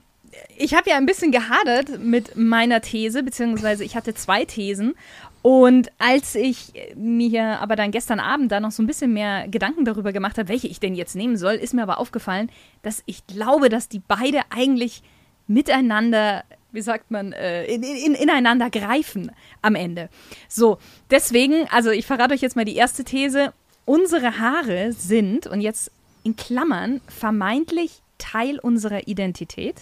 ich 0.55 0.75
habe 0.75 0.91
ja 0.91 0.97
ein 0.97 1.07
bisschen 1.07 1.31
gehadert 1.31 1.97
mit 1.97 2.35
meiner 2.35 2.79
These, 2.81 3.23
beziehungsweise 3.23 3.83
ich 3.83 3.95
hatte 3.95 4.13
zwei 4.13 4.45
Thesen. 4.45 4.93
Und 5.41 5.91
als 5.97 6.35
ich 6.35 6.73
mir 6.95 7.59
aber 7.59 7.75
dann 7.75 7.89
gestern 7.89 8.19
Abend 8.19 8.51
da 8.51 8.59
noch 8.59 8.69
so 8.69 8.83
ein 8.83 8.87
bisschen 8.87 9.13
mehr 9.13 9.47
Gedanken 9.47 9.83
darüber 9.83 10.13
gemacht 10.13 10.37
habe, 10.37 10.49
welche 10.49 10.67
ich 10.67 10.79
denn 10.79 10.93
jetzt 10.93 11.15
nehmen 11.15 11.37
soll, 11.37 11.55
ist 11.55 11.73
mir 11.73 11.81
aber 11.81 11.97
aufgefallen, 11.97 12.51
dass 12.83 13.01
ich 13.07 13.25
glaube, 13.25 13.69
dass 13.69 13.89
die 13.89 14.01
beide 14.07 14.41
eigentlich 14.51 15.01
miteinander, 15.47 16.43
wie 16.71 16.81
sagt 16.81 17.11
man, 17.11 17.33
äh, 17.33 17.65
in, 17.65 17.83
in, 17.83 18.15
ineinander 18.15 18.69
greifen 18.69 19.31
am 19.61 19.75
Ende. 19.75 20.09
So, 20.47 20.77
deswegen, 21.09 21.67
also 21.69 21.89
ich 21.89 22.05
verrate 22.05 22.33
euch 22.33 22.41
jetzt 22.41 22.55
mal 22.55 22.65
die 22.65 22.75
erste 22.75 23.03
These. 23.03 23.53
Unsere 23.85 24.39
Haare 24.39 24.91
sind, 24.91 25.47
und 25.47 25.61
jetzt 25.61 25.91
in 26.23 26.35
Klammern, 26.35 27.01
vermeintlich 27.07 28.01
Teil 28.17 28.59
unserer 28.59 29.07
Identität. 29.07 29.75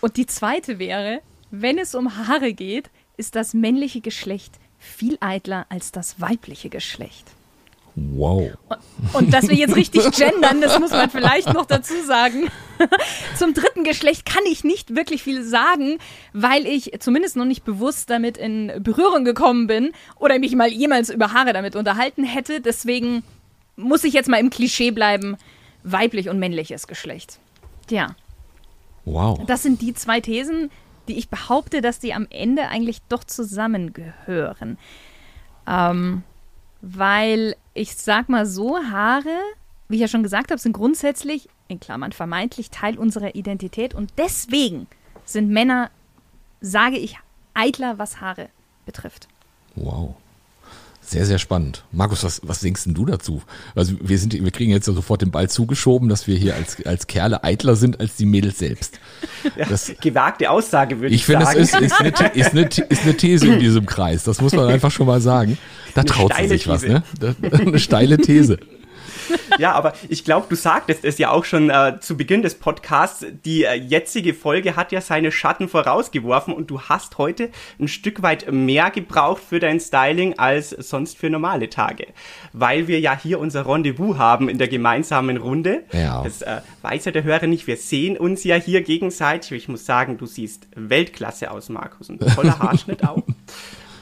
Und 0.00 0.16
die 0.16 0.26
zweite 0.26 0.78
wäre, 0.78 1.20
wenn 1.50 1.78
es 1.78 1.94
um 1.94 2.16
Haare 2.16 2.52
geht, 2.52 2.90
ist 3.16 3.34
das 3.34 3.54
männliche 3.54 4.00
Geschlecht 4.00 4.54
viel 4.78 5.16
eitler 5.20 5.66
als 5.68 5.90
das 5.90 6.20
weibliche 6.20 6.68
Geschlecht. 6.68 7.35
Wow. 7.98 8.52
Und 9.14 9.32
dass 9.32 9.48
wir 9.48 9.56
jetzt 9.56 9.74
richtig 9.74 10.10
gendern, 10.10 10.60
das 10.60 10.78
muss 10.78 10.90
man 10.90 11.08
vielleicht 11.08 11.52
noch 11.54 11.64
dazu 11.64 11.94
sagen. 12.06 12.50
Zum 13.38 13.54
dritten 13.54 13.84
Geschlecht 13.84 14.26
kann 14.26 14.44
ich 14.44 14.64
nicht 14.64 14.94
wirklich 14.94 15.22
viel 15.22 15.42
sagen, 15.42 15.96
weil 16.34 16.66
ich 16.66 16.92
zumindest 17.00 17.36
noch 17.36 17.46
nicht 17.46 17.64
bewusst 17.64 18.10
damit 18.10 18.36
in 18.36 18.70
Berührung 18.80 19.24
gekommen 19.24 19.66
bin 19.66 19.92
oder 20.16 20.38
mich 20.38 20.54
mal 20.54 20.68
jemals 20.68 21.08
über 21.08 21.32
Haare 21.32 21.54
damit 21.54 21.74
unterhalten 21.74 22.24
hätte. 22.24 22.60
Deswegen 22.60 23.22
muss 23.76 24.04
ich 24.04 24.12
jetzt 24.12 24.28
mal 24.28 24.40
im 24.40 24.50
Klischee 24.50 24.90
bleiben, 24.90 25.38
weiblich 25.82 26.28
und 26.28 26.38
männliches 26.38 26.86
Geschlecht. 26.88 27.38
Ja. 27.88 28.14
Wow. 29.06 29.40
Das 29.46 29.62
sind 29.62 29.80
die 29.80 29.94
zwei 29.94 30.20
Thesen, 30.20 30.70
die 31.08 31.16
ich 31.16 31.30
behaupte, 31.30 31.80
dass 31.80 31.98
die 31.98 32.12
am 32.12 32.26
Ende 32.28 32.68
eigentlich 32.68 33.00
doch 33.08 33.24
zusammengehören. 33.24 34.76
Ähm, 35.66 36.24
weil 36.82 37.56
ich 37.76 37.94
sag 37.96 38.28
mal 38.28 38.46
so, 38.46 38.78
Haare, 38.78 39.38
wie 39.88 39.96
ich 39.96 40.00
ja 40.00 40.08
schon 40.08 40.22
gesagt 40.22 40.50
habe, 40.50 40.60
sind 40.60 40.72
grundsätzlich, 40.72 41.48
in 41.68 41.80
Klammern 41.80 42.12
vermeintlich, 42.12 42.70
Teil 42.70 42.98
unserer 42.98 43.34
Identität 43.34 43.94
und 43.94 44.12
deswegen 44.18 44.86
sind 45.24 45.50
Männer, 45.50 45.90
sage 46.60 46.96
ich, 46.96 47.18
eitler, 47.54 47.98
was 47.98 48.20
Haare 48.20 48.48
betrifft. 48.84 49.28
Wow. 49.74 50.14
Sehr, 51.08 51.24
sehr 51.24 51.38
spannend. 51.38 51.84
Markus, 51.92 52.24
was, 52.24 52.40
was 52.42 52.60
denkst 52.60 52.82
denn 52.84 52.94
du 52.94 53.06
dazu? 53.06 53.40
Also 53.76 53.94
wir 54.00 54.18
sind, 54.18 54.32
wir 54.32 54.50
kriegen 54.50 54.72
jetzt 54.72 54.88
ja 54.88 54.92
sofort 54.92 55.22
den 55.22 55.30
Ball 55.30 55.48
zugeschoben, 55.48 56.08
dass 56.08 56.26
wir 56.26 56.36
hier 56.36 56.56
als, 56.56 56.84
als 56.84 57.06
Kerle 57.06 57.44
eitler 57.44 57.76
sind 57.76 58.00
als 58.00 58.16
die 58.16 58.26
Mädels 58.26 58.58
selbst. 58.58 58.98
Das, 59.56 59.86
ja, 59.86 59.94
gewagte 60.00 60.50
Aussage, 60.50 61.00
würde 61.00 61.14
ich, 61.14 61.20
ich 61.20 61.26
sagen. 61.26 61.42
Ich 61.42 61.50
finde, 61.52 61.62
es 61.62 61.72
ist, 61.72 61.80
ist, 61.80 62.00
eine, 62.00 62.08
ist, 62.34 62.50
eine, 62.50 62.88
ist 62.88 63.02
eine 63.04 63.16
These 63.16 63.46
in 63.46 63.60
diesem 63.60 63.86
Kreis. 63.86 64.24
Das 64.24 64.40
muss 64.40 64.52
man 64.52 64.68
einfach 64.68 64.90
schon 64.90 65.06
mal 65.06 65.20
sagen. 65.20 65.58
Da 65.94 66.00
eine 66.00 66.10
traut 66.10 66.34
sie 66.36 66.48
sich 66.48 66.64
These. 66.64 66.72
was, 66.72 66.82
ne? 66.82 67.02
Eine 67.52 67.78
steile 67.78 68.18
These. 68.18 68.58
Ja, 69.58 69.72
aber 69.72 69.92
ich 70.08 70.24
glaube, 70.24 70.46
du 70.48 70.56
sagtest 70.56 71.04
es 71.04 71.18
ja 71.18 71.30
auch 71.30 71.44
schon 71.44 71.70
äh, 71.70 71.98
zu 72.00 72.16
Beginn 72.16 72.42
des 72.42 72.54
Podcasts. 72.56 73.24
Die 73.44 73.64
äh, 73.64 73.74
jetzige 73.74 74.34
Folge 74.34 74.76
hat 74.76 74.92
ja 74.92 75.00
seine 75.00 75.32
Schatten 75.32 75.68
vorausgeworfen 75.68 76.54
und 76.54 76.70
du 76.70 76.80
hast 76.82 77.18
heute 77.18 77.50
ein 77.78 77.88
Stück 77.88 78.22
weit 78.22 78.50
mehr 78.52 78.90
gebraucht 78.90 79.42
für 79.48 79.60
dein 79.60 79.80
Styling 79.80 80.38
als 80.38 80.70
sonst 80.70 81.18
für 81.18 81.30
normale 81.30 81.68
Tage. 81.68 82.08
Weil 82.52 82.88
wir 82.88 83.00
ja 83.00 83.18
hier 83.18 83.40
unser 83.40 83.66
Rendezvous 83.66 84.18
haben 84.18 84.48
in 84.48 84.58
der 84.58 84.68
gemeinsamen 84.68 85.36
Runde. 85.36 85.84
Ja. 85.92 86.22
Das 86.22 86.42
äh, 86.42 86.60
weiß 86.82 87.06
ja 87.06 87.12
der 87.12 87.24
Hörer 87.24 87.46
nicht. 87.46 87.66
Wir 87.66 87.76
sehen 87.76 88.16
uns 88.16 88.44
ja 88.44 88.56
hier 88.56 88.82
gegenseitig. 88.82 89.52
Ich 89.52 89.68
muss 89.68 89.86
sagen, 89.86 90.18
du 90.18 90.26
siehst 90.26 90.68
Weltklasse 90.74 91.50
aus, 91.50 91.68
Markus. 91.68 92.08
Ein 92.08 92.18
toller 92.18 92.58
Haarschnitt 92.58 93.06
auch. 93.06 93.22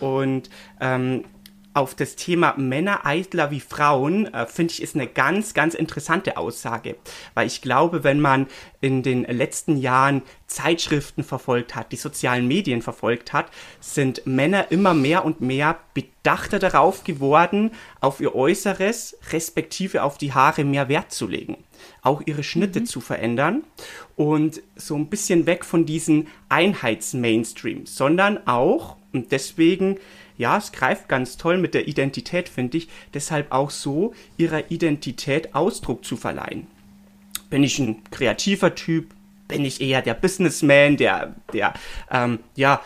Und 0.01 0.51
ähm, 0.81 1.25
auf 1.75 1.97
das 1.97 2.15
Thema 2.15 2.55
Männer 2.57 3.05
eitler 3.05 3.51
wie 3.51 3.61
Frauen, 3.61 4.33
äh, 4.33 4.47
finde 4.47 4.73
ich, 4.73 4.81
ist 4.83 4.95
eine 4.95 5.09
ganz, 5.09 5.55
ganz 5.55 5.75
interessante 5.75 6.37
Aussage. 6.37 6.97
Weil 7.35 7.49
ich 7.49 7.61
glaube, 7.63 8.05
wenn 8.05 8.21
man 8.21 8.47
in 8.81 9.03
den 9.03 9.25
letzten 9.25 9.77
Jahren 9.77 10.23
Zeitschriften 10.47 11.25
verfolgt 11.25 11.75
hat, 11.75 11.91
die 11.91 11.97
sozialen 11.97 12.47
Medien 12.47 12.81
verfolgt 12.81 13.33
hat, 13.33 13.47
sind 13.81 14.25
Männer 14.25 14.71
immer 14.71 14.95
mehr 14.95 15.25
und 15.25 15.41
mehr 15.41 15.79
bedachter 15.95 16.61
darauf 16.61 17.03
geworden, 17.03 17.73
auf 18.01 18.21
ihr 18.21 18.35
Äußeres, 18.35 19.19
respektive 19.33 20.05
auf 20.05 20.17
die 20.17 20.33
Haare 20.33 20.65
mehr 20.65 20.89
Wert 20.89 21.13
zu 21.13 21.27
legen. 21.27 21.57
Auch 22.03 22.23
ihre 22.25 22.45
Schnitte 22.45 22.81
mhm. 22.81 22.87
zu 22.87 23.01
verändern 23.01 23.65
und 24.15 24.63
so 24.77 24.95
ein 24.95 25.09
bisschen 25.09 25.47
weg 25.47 25.65
von 25.65 25.87
diesen 25.87 26.29
Einheits-Mainstream, 26.49 27.87
sondern 27.87 28.47
auch, 28.47 28.97
und 29.13 29.33
deswegen 29.33 29.99
ja, 30.37 30.57
es 30.57 30.73
greift 30.73 31.09
ganz 31.09 31.37
toll 31.37 31.59
mit 31.59 31.75
der 31.75 31.87
Identität, 31.87 32.49
finde 32.49 32.79
ich, 32.79 32.89
deshalb 33.13 33.53
auch 33.53 33.71
so 33.71 34.15
ihrer 34.37 34.71
Identität 34.71 35.55
Ausdruck 35.55 36.05
zu 36.05 36.17
verleihen. 36.17 36.67
Bin 37.51 37.63
ich 37.63 37.79
ein 37.79 38.03
kreativer 38.11 38.75
Typ? 38.75 39.15
Bin 39.47 39.65
ich 39.65 39.81
eher 39.81 40.03
der 40.03 40.15
Businessman, 40.15 40.97
der, 40.97 41.35
der, 41.53 41.75
ähm, 42.11 42.41
ja, 42.57 42.81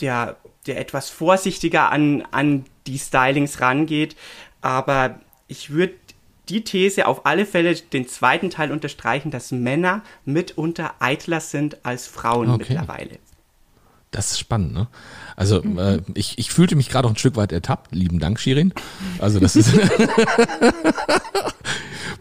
der, 0.00 0.36
der 0.66 0.80
etwas 0.80 1.10
vorsichtiger 1.10 1.90
an, 1.90 2.26
an 2.30 2.64
die 2.86 2.98
Stylings 2.98 3.60
rangeht? 3.60 4.16
Aber 4.60 5.20
ich 5.46 5.70
würde 5.70 5.94
die 6.48 6.64
These 6.64 7.06
auf 7.06 7.26
alle 7.26 7.46
Fälle 7.46 7.74
den 7.74 8.08
zweiten 8.08 8.50
Teil 8.50 8.72
unterstreichen, 8.72 9.30
dass 9.30 9.52
Männer 9.52 10.02
mitunter 10.24 10.94
eitler 10.98 11.40
sind 11.40 11.84
als 11.84 12.06
Frauen 12.06 12.48
okay. 12.50 12.64
mittlerweile. 12.68 13.18
Das 14.10 14.32
ist 14.32 14.38
spannend, 14.38 14.72
ne? 14.72 14.88
Also 15.36 15.62
mhm. 15.62 15.78
äh, 15.78 16.00
ich, 16.14 16.38
ich 16.38 16.50
fühlte 16.50 16.76
mich 16.76 16.88
gerade 16.88 17.06
auch 17.06 17.12
ein 17.12 17.18
Stück 17.18 17.36
weit 17.36 17.52
ertappt. 17.52 17.94
Lieben 17.94 18.18
Dank, 18.18 18.40
Shirin. 18.40 18.72
Also 19.18 19.38
das 19.38 19.54
ist 19.54 19.70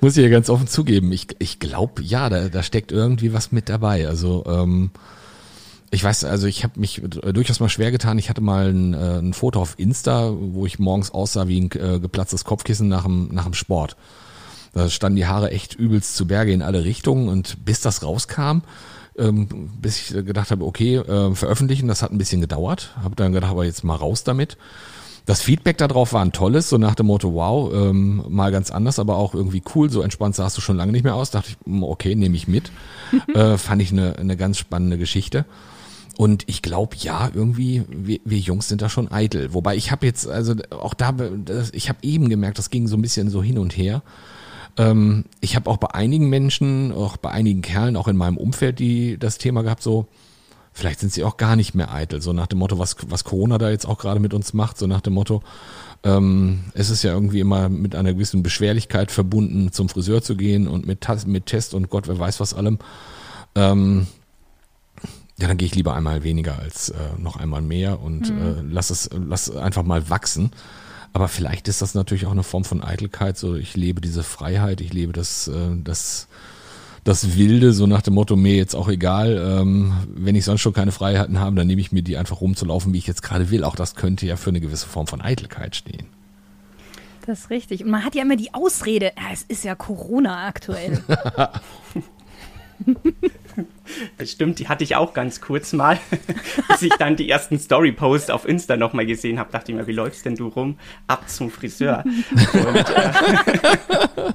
muss 0.01 0.17
ich 0.17 0.24
ja 0.24 0.29
ganz 0.29 0.50
offen 0.50 0.67
zugeben. 0.67 1.12
Ich, 1.12 1.27
ich 1.39 1.60
glaube, 1.60 2.01
ja, 2.01 2.29
da, 2.29 2.50
da 2.50 2.63
steckt 2.63 2.91
irgendwie 2.91 3.34
was 3.34 3.51
mit 3.51 3.70
dabei. 3.70 4.08
Also 4.08 4.44
ähm, 4.48 4.91
ich 5.89 6.03
weiß, 6.03 6.25
also 6.25 6.48
ich 6.48 6.63
habe 6.63 6.79
mich 6.79 7.01
durchaus 7.03 7.60
mal 7.60 7.70
schwer 7.70 7.91
getan. 7.91 8.20
Ich 8.20 8.29
hatte 8.29 8.41
mal 8.41 8.70
ein, 8.70 8.94
äh, 8.94 9.20
ein 9.20 9.34
Foto 9.34 9.62
auf 9.62 9.79
Insta, 9.79 10.34
wo 10.38 10.65
ich 10.65 10.79
morgens 10.79 11.12
aussah 11.12 11.48
wie 11.48 11.62
ein 11.62 11.72
äh, 11.72 12.00
geplatztes 12.00 12.44
Kopfkissen 12.44 12.88
nach 12.88 13.03
dem, 13.03 13.29
nach 13.32 13.46
dem 13.46 13.53
Sport. 13.53 13.96
Da 14.74 14.89
standen 14.89 15.15
die 15.15 15.25
Haare 15.25 15.51
echt 15.51 15.75
übelst 15.75 16.15
zu 16.15 16.27
Berge 16.27 16.51
in 16.51 16.62
alle 16.62 16.84
Richtungen 16.84 17.29
und 17.29 17.65
bis 17.65 17.82
das 17.82 18.03
rauskam, 18.03 18.60
ähm, 19.17 19.47
bis 19.81 19.97
ich 19.97 20.25
gedacht 20.25 20.51
habe, 20.51 20.65
okay, 20.65 20.97
äh, 20.97 21.33
veröffentlichen, 21.36 21.88
das 21.88 22.01
hat 22.01 22.12
ein 22.12 22.17
bisschen 22.17 22.41
gedauert. 22.41 22.95
Habe 23.01 23.15
dann 23.15 23.33
gedacht, 23.33 23.51
aber 23.51 23.65
jetzt 23.65 23.83
mal 23.83 23.95
raus 23.95 24.24
damit. 24.24 24.57
Das 25.25 25.41
Feedback 25.41 25.77
darauf 25.77 26.13
war 26.13 26.21
ein 26.21 26.31
tolles, 26.31 26.69
so 26.69 26.77
nach 26.77 26.95
dem 26.95 27.07
Motto, 27.07 27.33
wow, 27.33 27.69
ähm, 27.74 28.24
mal 28.29 28.50
ganz 28.50 28.71
anders, 28.71 28.97
aber 28.97 29.17
auch 29.17 29.36
irgendwie 29.36 29.62
cool, 29.75 29.89
so 29.89 30.01
entspannt 30.01 30.36
sahst 30.36 30.55
du 30.55 30.62
schon 30.62 30.77
lange 30.77 30.93
nicht 30.93 31.03
mehr 31.03 31.15
aus. 31.15 31.31
Dachte 31.31 31.50
ich, 31.50 31.57
hm, 31.65 31.83
okay, 31.83 32.15
nehme 32.15 32.38
ich 32.38 32.47
mit. 32.47 32.71
äh, 33.33 33.57
fand 33.57 33.81
ich 33.81 33.91
eine, 33.91 34.17
eine 34.17 34.38
ganz 34.38 34.57
spannende 34.57 34.97
Geschichte. 34.97 35.45
Und 36.17 36.45
ich 36.47 36.62
glaube, 36.62 36.95
ja, 36.95 37.29
irgendwie, 37.33 37.83
wir, 37.89 38.19
wir 38.24 38.39
Jungs 38.39 38.69
sind 38.69 38.81
da 38.81 38.89
schon 38.89 39.12
eitel. 39.12 39.53
Wobei 39.53 39.75
ich 39.75 39.91
habe 39.91 40.05
jetzt, 40.05 40.27
also 40.27 40.55
auch 40.71 40.93
da, 40.93 41.13
ich 41.74 41.89
habe 41.89 42.00
eben 42.01 42.29
gemerkt, 42.29 42.57
das 42.57 42.69
ging 42.69 42.88
so 42.88 42.97
ein 42.97 43.01
bisschen 43.01 43.29
so 43.29 43.43
hin 43.43 43.59
und 43.59 43.77
her. 43.77 44.01
Ähm, 44.77 45.25
ich 45.41 45.55
habe 45.55 45.69
auch 45.69 45.77
bei 45.77 45.93
einigen 45.93 46.29
Menschen, 46.29 46.91
auch 46.91 47.17
bei 47.17 47.31
einigen 47.31 47.62
Kerlen, 47.62 47.96
auch 47.96 48.07
in 48.07 48.17
meinem 48.17 48.38
Umfeld, 48.38 48.79
die 48.79 49.17
das 49.17 49.38
Thema 49.38 49.63
gehabt, 49.63 49.84
so, 49.84 50.07
vielleicht 50.74 51.00
sind 51.00 51.12
sie 51.12 51.24
auch 51.24 51.38
gar 51.38 51.55
nicht 51.55 51.74
mehr 51.74 51.91
eitel, 51.91 52.22
so 52.22 52.34
nach 52.34 52.48
dem 52.48 52.60
Motto, 52.60 52.77
was, 52.77 52.96
was 53.07 53.24
Corona 53.24 53.57
da 53.57 53.69
jetzt 53.69 53.88
auch 53.88 53.98
gerade 53.98 54.19
mit 54.19 54.34
uns 54.34 54.53
macht, 54.53 54.77
so 54.77 54.86
nach 54.88 55.01
dem 55.01 55.13
Motto, 55.13 55.41
ähm, 56.03 56.65
es 56.74 56.89
ist 56.89 57.03
ja 57.03 57.12
irgendwie 57.12 57.39
immer 57.39 57.69
mit 57.69 57.96
einer 57.96 58.13
gewissen 58.13 58.43
Beschwerlichkeit 58.43 59.12
verbunden, 59.12 59.72
zum 59.72 59.89
Friseur 59.89 60.22
zu 60.22 60.36
gehen 60.36 60.67
und 60.67 60.86
mit, 60.86 61.07
mit 61.25 61.46
Test 61.48 61.74
und 61.74 61.89
Gott, 61.89 62.07
wer 62.07 62.19
weiß 62.19 62.39
was 62.39 62.53
allem. 62.53 62.77
Ähm, 63.55 64.07
ja, 65.39 65.48
dann 65.48 65.57
gehe 65.57 65.67
ich 65.67 65.75
lieber 65.75 65.93
einmal 65.93 66.24
weniger 66.24 66.60
als 66.60 66.89
äh, 66.89 66.96
noch 67.17 67.36
einmal 67.36 67.62
mehr 67.62 68.01
und 68.01 68.31
mhm. 68.31 68.41
äh, 68.41 68.62
lass 68.69 68.89
es 68.89 69.10
lass 69.13 69.55
einfach 69.55 69.84
mal 69.84 70.10
wachsen. 70.10 70.51
Aber 71.17 71.29
vielleicht 71.29 71.67
ist 71.67 71.81
das 71.81 71.95
natürlich 71.95 72.27
auch 72.27 72.31
eine 72.31 72.43
Form 72.43 72.63
von 72.63 72.83
Eitelkeit. 72.83 73.39
So, 73.39 73.55
ich 73.55 73.75
lebe 73.75 74.01
diese 74.01 74.21
Freiheit, 74.21 74.81
ich 74.81 74.93
lebe 74.93 75.13
das, 75.13 75.47
äh, 75.47 75.75
das, 75.83 76.27
das 77.03 77.36
Wilde, 77.36 77.74
so 77.74 77.88
nach 77.88 78.03
dem 78.03 78.13
Motto, 78.13 78.36
mir 78.36 78.53
jetzt 78.53 78.75
auch 78.75 78.88
egal, 78.88 79.43
ähm, 79.43 79.93
wenn 80.13 80.36
ich 80.36 80.45
sonst 80.45 80.62
schon 80.62 80.74
keine 80.74 80.91
Freiheiten 80.91 81.39
habe, 81.39 81.55
dann 81.55 81.65
nehme 81.65 81.81
ich 81.81 81.91
mir 81.91 82.03
die 82.03 82.17
einfach 82.17 82.39
rumzulaufen, 82.39 82.93
wie 82.93 83.00
ich 83.00 83.07
jetzt 83.07 83.24
gerade 83.24 83.50
will. 83.50 83.63
Auch 83.63 83.75
das 83.75 83.95
könnte 83.95 84.27
ja 84.27 84.36
für 84.36 84.51
eine 84.51 84.59
gewisse 84.59 84.86
Form 84.86 85.07
von 85.07 85.19
Eitelkeit 85.19 85.75
stehen. 85.75 86.05
Das 87.25 87.39
ist 87.39 87.50
richtig. 87.50 87.83
Und 87.83 87.89
man 87.89 88.05
hat 88.05 88.13
ja 88.13 88.21
immer 88.21 88.36
die 88.36 88.53
Ausrede, 88.53 89.05
ja, 89.17 89.33
es 89.33 89.41
ist 89.41 89.63
ja 89.63 89.74
Corona 89.74 90.45
aktuell. 90.45 91.01
Das 94.17 94.31
stimmt, 94.31 94.57
die 94.57 94.67
hatte 94.67 94.83
ich 94.83 94.95
auch 94.95 95.13
ganz 95.13 95.41
kurz 95.41 95.74
mal. 95.74 96.00
Bis 96.69 96.81
ich 96.81 96.93
dann 96.97 97.15
die 97.15 97.29
ersten 97.29 97.59
Story-Posts 97.59 98.31
auf 98.31 98.47
Insta 98.47 98.75
nochmal 98.75 99.05
gesehen 99.05 99.38
habe, 99.38 99.51
dachte 99.51 99.71
ich 99.71 99.77
mir, 99.77 99.86
wie 99.86 99.93
läufst 99.93 100.25
denn 100.25 100.36
du 100.36 100.47
rum? 100.47 100.79
Ab 101.05 101.29
zum 101.29 101.51
Friseur. 101.51 102.03
Und, 102.53 102.89
äh, 102.89 104.33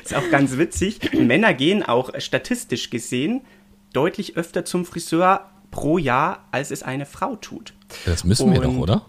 ist 0.04 0.14
auch 0.14 0.30
ganz 0.30 0.56
witzig. 0.58 1.12
Männer 1.12 1.54
gehen 1.54 1.82
auch 1.82 2.10
statistisch 2.18 2.90
gesehen 2.90 3.42
deutlich 3.92 4.36
öfter 4.36 4.64
zum 4.64 4.84
Friseur 4.84 5.50
pro 5.72 5.98
Jahr, 5.98 6.46
als 6.52 6.70
es 6.70 6.82
eine 6.84 7.06
Frau 7.06 7.34
tut. 7.36 7.74
Das 8.04 8.22
müssen 8.22 8.48
Und 8.48 8.54
wir 8.54 8.60
doch, 8.60 8.76
oder? 8.76 9.02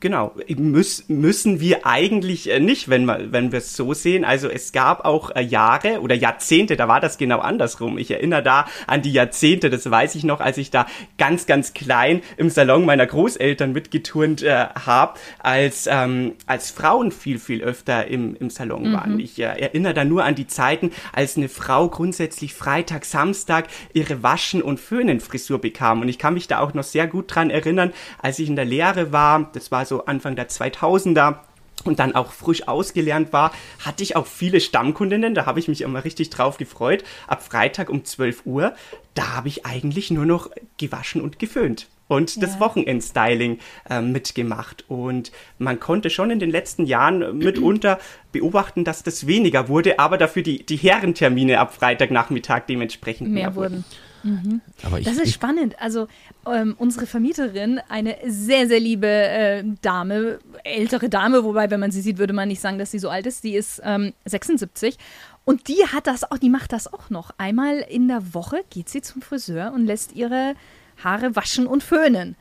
Genau, 0.00 0.32
Müs 0.56 1.04
müssen 1.08 1.60
wir 1.60 1.86
eigentlich 1.86 2.50
äh, 2.50 2.58
nicht, 2.58 2.88
wenn, 2.88 3.04
wir, 3.04 3.32
wenn 3.32 3.52
wir 3.52 3.58
es 3.58 3.76
so 3.76 3.92
sehen. 3.92 4.24
Also 4.24 4.48
es 4.48 4.72
gab 4.72 5.04
auch 5.04 5.30
äh, 5.36 5.42
Jahre 5.42 6.00
oder 6.00 6.14
Jahrzehnte, 6.14 6.76
da 6.76 6.88
war 6.88 7.00
das 7.00 7.18
genau 7.18 7.40
andersrum. 7.40 7.98
Ich 7.98 8.10
erinnere 8.10 8.42
da 8.42 8.66
an 8.86 9.02
die 9.02 9.12
Jahrzehnte, 9.12 9.68
das 9.68 9.90
weiß 9.90 10.14
ich 10.14 10.24
noch, 10.24 10.40
als 10.40 10.56
ich 10.56 10.70
da 10.70 10.86
ganz, 11.18 11.44
ganz 11.44 11.74
klein 11.74 12.22
im 12.38 12.48
Salon 12.48 12.86
meiner 12.86 13.06
Großeltern 13.06 13.72
mitgeturnt 13.72 14.42
äh, 14.42 14.68
habe, 14.86 15.18
als, 15.38 15.86
ähm, 15.86 16.32
als 16.46 16.70
Frauen 16.70 17.12
viel, 17.12 17.38
viel 17.38 17.62
öfter 17.62 18.06
im, 18.06 18.34
im 18.36 18.48
Salon 18.48 18.88
mhm. 18.88 18.92
waren. 18.94 19.20
Ich 19.20 19.38
äh, 19.38 19.42
erinnere 19.42 19.92
da 19.92 20.06
nur 20.06 20.24
an 20.24 20.34
die 20.34 20.46
Zeiten, 20.46 20.92
als 21.12 21.36
eine 21.36 21.50
Frau 21.50 21.90
grundsätzlich 21.90 22.54
Freitag, 22.54 23.04
Samstag 23.04 23.66
ihre 23.92 24.22
Waschen- 24.22 24.62
und 24.62 24.80
Föhnenfrisur 24.80 25.60
bekam. 25.60 26.00
Und 26.00 26.08
ich 26.08 26.18
kann 26.18 26.32
mich 26.32 26.48
da 26.48 26.60
auch 26.60 26.72
noch 26.72 26.84
sehr 26.84 27.06
gut 27.06 27.34
dran 27.34 27.50
erinnern, 27.50 27.92
als 28.22 28.38
ich 28.38 28.48
in 28.48 28.56
der 28.56 28.64
Lehre 28.64 29.12
war, 29.12 29.50
das 29.52 29.70
war 29.70 29.89
so 29.90 30.06
Anfang 30.06 30.36
der 30.36 30.48
2000er 30.48 31.40
und 31.84 31.98
dann 31.98 32.14
auch 32.14 32.32
frisch 32.32 32.68
ausgelernt 32.68 33.32
war, 33.32 33.52
hatte 33.84 34.02
ich 34.02 34.16
auch 34.16 34.26
viele 34.26 34.60
Stammkundinnen, 34.60 35.34
da 35.34 35.46
habe 35.46 35.60
ich 35.60 35.68
mich 35.68 35.82
immer 35.82 36.04
richtig 36.04 36.30
drauf 36.30 36.56
gefreut. 36.56 37.04
Ab 37.26 37.42
Freitag 37.42 37.90
um 37.90 38.04
12 38.04 38.46
Uhr, 38.46 38.74
da 39.14 39.34
habe 39.34 39.48
ich 39.48 39.66
eigentlich 39.66 40.10
nur 40.10 40.26
noch 40.26 40.50
gewaschen 40.78 41.20
und 41.20 41.38
geföhnt 41.38 41.88
und 42.10 42.36
ja. 42.36 42.42
das 42.42 42.60
Wochenendstyling 42.60 43.58
äh, 43.88 44.02
mitgemacht. 44.02 44.84
Und 44.88 45.32
man 45.58 45.80
konnte 45.80 46.10
schon 46.10 46.30
in 46.30 46.40
den 46.40 46.50
letzten 46.50 46.84
Jahren 46.84 47.38
mitunter 47.38 47.98
beobachten, 48.32 48.84
dass 48.84 49.02
das 49.02 49.26
weniger 49.26 49.68
wurde, 49.68 49.98
aber 49.98 50.18
dafür 50.18 50.42
die, 50.42 50.66
die 50.66 50.76
Herrentermine 50.76 51.60
ab 51.60 51.72
Freitagnachmittag 51.72 52.62
dementsprechend 52.68 53.30
mehr, 53.30 53.46
mehr 53.46 53.54
wurden. 53.54 53.74
wurden. 53.76 54.09
Mhm. 54.22 54.60
Aber 54.82 54.98
ich, 54.98 55.04
das 55.04 55.16
ist 55.16 55.28
ich, 55.28 55.34
spannend. 55.34 55.80
Also 55.80 56.08
ähm, 56.46 56.74
unsere 56.78 57.06
Vermieterin, 57.06 57.80
eine 57.88 58.16
sehr, 58.26 58.68
sehr 58.68 58.80
liebe 58.80 59.06
äh, 59.06 59.64
Dame, 59.82 60.38
ältere 60.64 61.08
Dame, 61.08 61.44
wobei, 61.44 61.70
wenn 61.70 61.80
man 61.80 61.90
sie 61.90 62.00
sieht, 62.00 62.18
würde 62.18 62.32
man 62.32 62.48
nicht 62.48 62.60
sagen, 62.60 62.78
dass 62.78 62.90
sie 62.90 62.98
so 62.98 63.08
alt 63.08 63.26
ist. 63.26 63.44
Die 63.44 63.54
ist 63.54 63.80
ähm, 63.84 64.12
76 64.24 64.96
und 65.44 65.68
die 65.68 65.86
hat 65.92 66.06
das 66.06 66.30
auch, 66.30 66.38
die 66.38 66.50
macht 66.50 66.72
das 66.72 66.92
auch 66.92 67.10
noch. 67.10 67.32
Einmal 67.38 67.78
in 67.78 68.08
der 68.08 68.34
Woche 68.34 68.62
geht 68.70 68.88
sie 68.88 69.02
zum 69.02 69.22
Friseur 69.22 69.72
und 69.72 69.86
lässt 69.86 70.14
ihre 70.14 70.54
Haare 71.02 71.34
waschen 71.36 71.66
und 71.66 71.82
föhnen. 71.82 72.36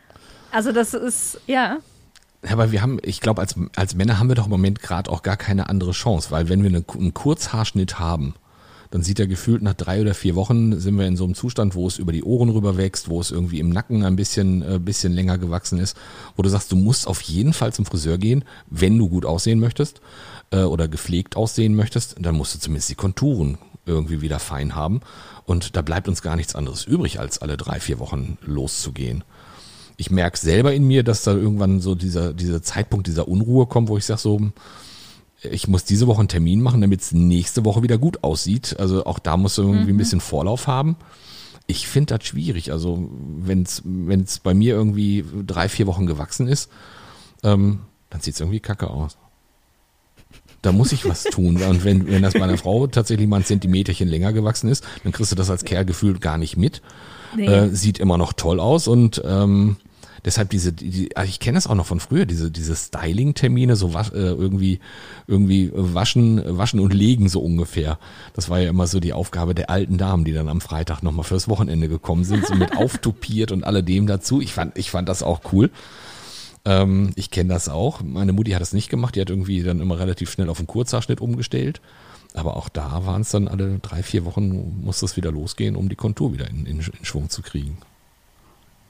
Also 0.52 0.72
das 0.72 0.94
ist, 0.94 1.40
ja. 1.48 1.78
Ja, 2.44 2.52
aber 2.52 2.72
wir 2.72 2.82
haben, 2.82 3.00
ich 3.04 3.20
glaube, 3.20 3.42
als, 3.42 3.56
als 3.76 3.96
Männer 3.96 4.20
haben 4.20 4.30
wir 4.30 4.36
doch 4.36 4.46
im 4.46 4.52
Moment 4.52 4.82
gerade 4.82 5.12
auch 5.12 5.24
gar 5.24 5.38
keine 5.38 5.70
andere 5.70 5.92
Chance, 5.92 6.32
weil 6.32 6.50
wenn 6.50 6.64
wir 6.64 6.70
eine, 6.70 6.84
einen 6.94 7.14
Kurzhaarschnitt 7.14 8.00
haben, 8.00 8.34
dann 8.92 9.04
sieht 9.04 9.20
er 9.20 9.28
gefühlt 9.28 9.62
nach 9.62 9.76
drei 9.76 10.02
oder 10.02 10.16
vier 10.16 10.36
Wochen 10.36 10.80
sind 10.80 10.98
wir 10.98 11.06
in 11.06 11.16
so 11.16 11.24
einem 11.24 11.36
Zustand, 11.36 11.76
wo 11.76 11.86
es 11.88 12.00
über 12.00 12.12
die 12.12 12.24
Ohren 12.24 12.50
rüber 12.50 12.76
wächst, 12.78 13.08
wo 13.08 13.22
es 13.22 13.30
irgendwie 13.30 13.60
im 13.60 13.70
Nacken 13.70 14.04
ein 14.04 14.16
bisschen, 14.16 14.64
äh, 14.64 14.80
bisschen 14.80 15.14
länger 15.14 15.38
gewachsen 15.38 15.80
ist, 15.80 15.96
wo 16.36 16.42
du 16.42 16.50
sagst, 16.50 16.72
du 16.72 16.76
musst 16.76 17.08
auf 17.08 17.22
jeden 17.22 17.54
Fall 17.54 17.72
zum 17.72 17.86
Friseur 17.86 18.18
gehen, 18.18 18.44
wenn 18.68 18.98
du 18.98 19.08
gut 19.08 19.26
aussehen 19.26 19.60
möchtest 19.60 20.02
äh, 20.52 20.62
oder 20.62 20.88
gepflegt 20.88 21.36
aussehen 21.36 21.76
möchtest, 21.76 22.16
dann 22.20 22.36
musst 22.36 22.56
du 22.56 22.60
zumindest 22.60 22.90
die 22.90 22.96
Konturen 22.96 23.60
irgendwie 23.86 24.22
wieder 24.22 24.40
fein 24.40 24.76
haben. 24.76 25.02
Und 25.46 25.76
da 25.76 25.82
bleibt 25.82 26.08
uns 26.08 26.22
gar 26.22 26.36
nichts 26.36 26.56
anderes 26.56 26.86
übrig, 26.86 27.20
als 27.20 27.40
alle 27.40 27.58
drei, 27.58 27.80
vier 27.80 28.00
Wochen 28.00 28.38
loszugehen. 28.42 29.24
Ich 29.98 30.10
merke 30.10 30.38
selber 30.38 30.74
in 30.74 30.86
mir, 30.86 31.04
dass 31.04 31.24
da 31.24 31.34
irgendwann 31.34 31.82
so 31.82 31.94
dieser, 31.94 32.34
dieser 32.34 32.64
Zeitpunkt 32.64 33.08
dieser 33.08 33.28
Unruhe 33.28 33.66
kommt, 33.66 33.90
wo 33.90 33.98
ich 33.98 34.06
sage 34.06 34.22
so, 34.22 34.52
ich 35.44 35.68
muss 35.68 35.86
diese 35.86 36.08
Woche 36.08 36.20
einen 36.20 36.28
Termin 36.28 36.62
machen, 36.62 36.82
damit 36.82 37.02
es 37.02 37.12
nächste 37.12 37.66
Woche 37.66 37.84
wieder 37.84 37.98
gut 37.98 38.24
aussieht. 38.24 38.76
Also 38.80 39.06
auch 39.06 39.20
da 39.20 39.38
muss 39.38 39.58
irgendwie 39.58 39.84
mhm. 39.84 39.90
ein 39.90 39.98
bisschen 39.98 40.22
Vorlauf 40.22 40.68
haben. 40.68 40.98
Ich 41.68 41.88
finde 41.88 42.18
das 42.18 42.28
schwierig. 42.28 42.72
Also 42.72 43.10
wenn 43.38 43.64
es 43.64 44.40
bei 44.40 44.54
mir 44.54 44.74
irgendwie 44.74 45.24
drei, 45.46 45.70
vier 45.70 45.88
Wochen 45.88 46.08
gewachsen 46.08 46.48
ist, 46.48 46.70
ähm, 47.44 47.82
dann 48.10 48.22
sieht 48.22 48.34
es 48.34 48.40
irgendwie 48.40 48.60
kacke 48.60 48.90
aus. 48.90 49.18
Da 50.62 50.72
muss 50.74 50.92
ich 50.92 51.08
was 51.08 51.24
tun. 51.24 51.62
Und 51.62 51.86
wenn, 51.86 52.08
wenn 52.08 52.24
das 52.24 52.34
bei 52.34 52.44
einer 52.44 52.58
Frau 52.58 52.88
tatsächlich 52.88 53.28
mal 53.28 53.38
ein 53.38 53.46
Zentimeterchen 53.46 54.10
länger 54.10 54.34
gewachsen 54.34 54.70
ist, 54.70 54.84
dann 55.04 55.14
kriegst 55.14 55.32
du 55.32 55.36
das 55.36 55.50
als 55.50 55.64
Kerl 55.64 55.86
gefühlt 55.86 56.22
gar 56.22 56.38
nicht 56.38 56.58
mit. 56.58 56.82
Nee. 57.36 57.46
Äh, 57.46 57.70
sieht 57.70 58.00
immer 58.00 58.18
noch 58.18 58.34
toll 58.34 58.60
aus 58.60 58.88
und 58.88 59.22
ähm, 59.24 59.78
deshalb 60.26 60.50
diese, 60.50 60.74
die, 60.74 61.16
also 61.16 61.30
ich 61.30 61.40
kenne 61.40 61.58
das 61.58 61.68
auch 61.68 61.76
noch 61.76 61.86
von 61.86 62.00
früher, 62.00 62.26
diese, 62.26 62.52
diese 62.52 62.76
Styling-Termine, 62.76 63.76
so 63.76 63.94
was, 63.94 64.10
äh, 64.10 64.18
irgendwie, 64.20 64.80
irgendwie 65.28 65.72
waschen, 65.74 66.42
waschen 66.58 66.80
und 66.80 66.94
legen 66.94 67.30
so 67.30 67.42
ungefähr. 67.42 68.00
Das 68.34 68.50
war 68.50 68.60
ja 68.60 68.70
immer 68.70 68.88
so 68.88 69.00
die 69.00 69.14
Aufgabe 69.14 69.56
der 69.56 69.70
alten 69.70 69.98
Damen, 69.98 70.26
die 70.26 70.34
dann 70.34 70.50
am 70.50 70.62
Freitag 70.62 71.02
nochmal 71.04 71.26
fürs 71.26 71.48
Wochenende 71.48 71.88
gekommen 71.88 72.24
sind, 72.24 72.46
so 72.46 72.56
mit 72.56 72.78
auftupiert 72.78 73.52
und 73.52 73.64
alledem 73.64 74.08
dazu. 74.08 74.42
Ich 74.42 74.54
fand, 74.54 74.78
ich 74.78 74.92
fand 74.92 75.10
das 75.10 75.24
auch 75.24 75.42
cool. 75.52 75.70
Ähm, 76.66 77.12
ich 77.16 77.32
kenne 77.32 77.50
das 77.54 77.70
auch. 77.70 78.02
Meine 78.02 78.34
Mutti 78.34 78.52
hat 78.52 78.62
das 78.62 78.74
nicht 78.74 78.90
gemacht, 78.90 79.16
die 79.16 79.22
hat 79.22 79.30
irgendwie 79.30 79.64
dann 79.64 79.80
immer 79.80 80.00
relativ 80.00 80.32
schnell 80.32 80.50
auf 80.50 80.60
einen 80.60 80.68
Kurzhaarschnitt 80.68 81.22
umgestellt. 81.22 81.82
Aber 82.34 82.58
auch 82.58 82.70
da 82.70 83.06
waren 83.06 83.22
es 83.22 83.32
dann 83.32 83.48
alle 83.48 83.80
drei, 83.80 84.04
vier 84.04 84.24
Wochen, 84.26 84.84
muss 84.84 85.00
das 85.00 85.18
wieder 85.18 85.32
losgehen, 85.32 85.76
um 85.76 85.90
die 85.90 85.96
Kontur 85.96 86.34
wieder 86.34 86.48
in, 86.50 86.66
in, 86.66 86.80
in 86.80 87.06
Schwung 87.06 87.30
zu 87.30 87.42
kriegen. 87.42 87.78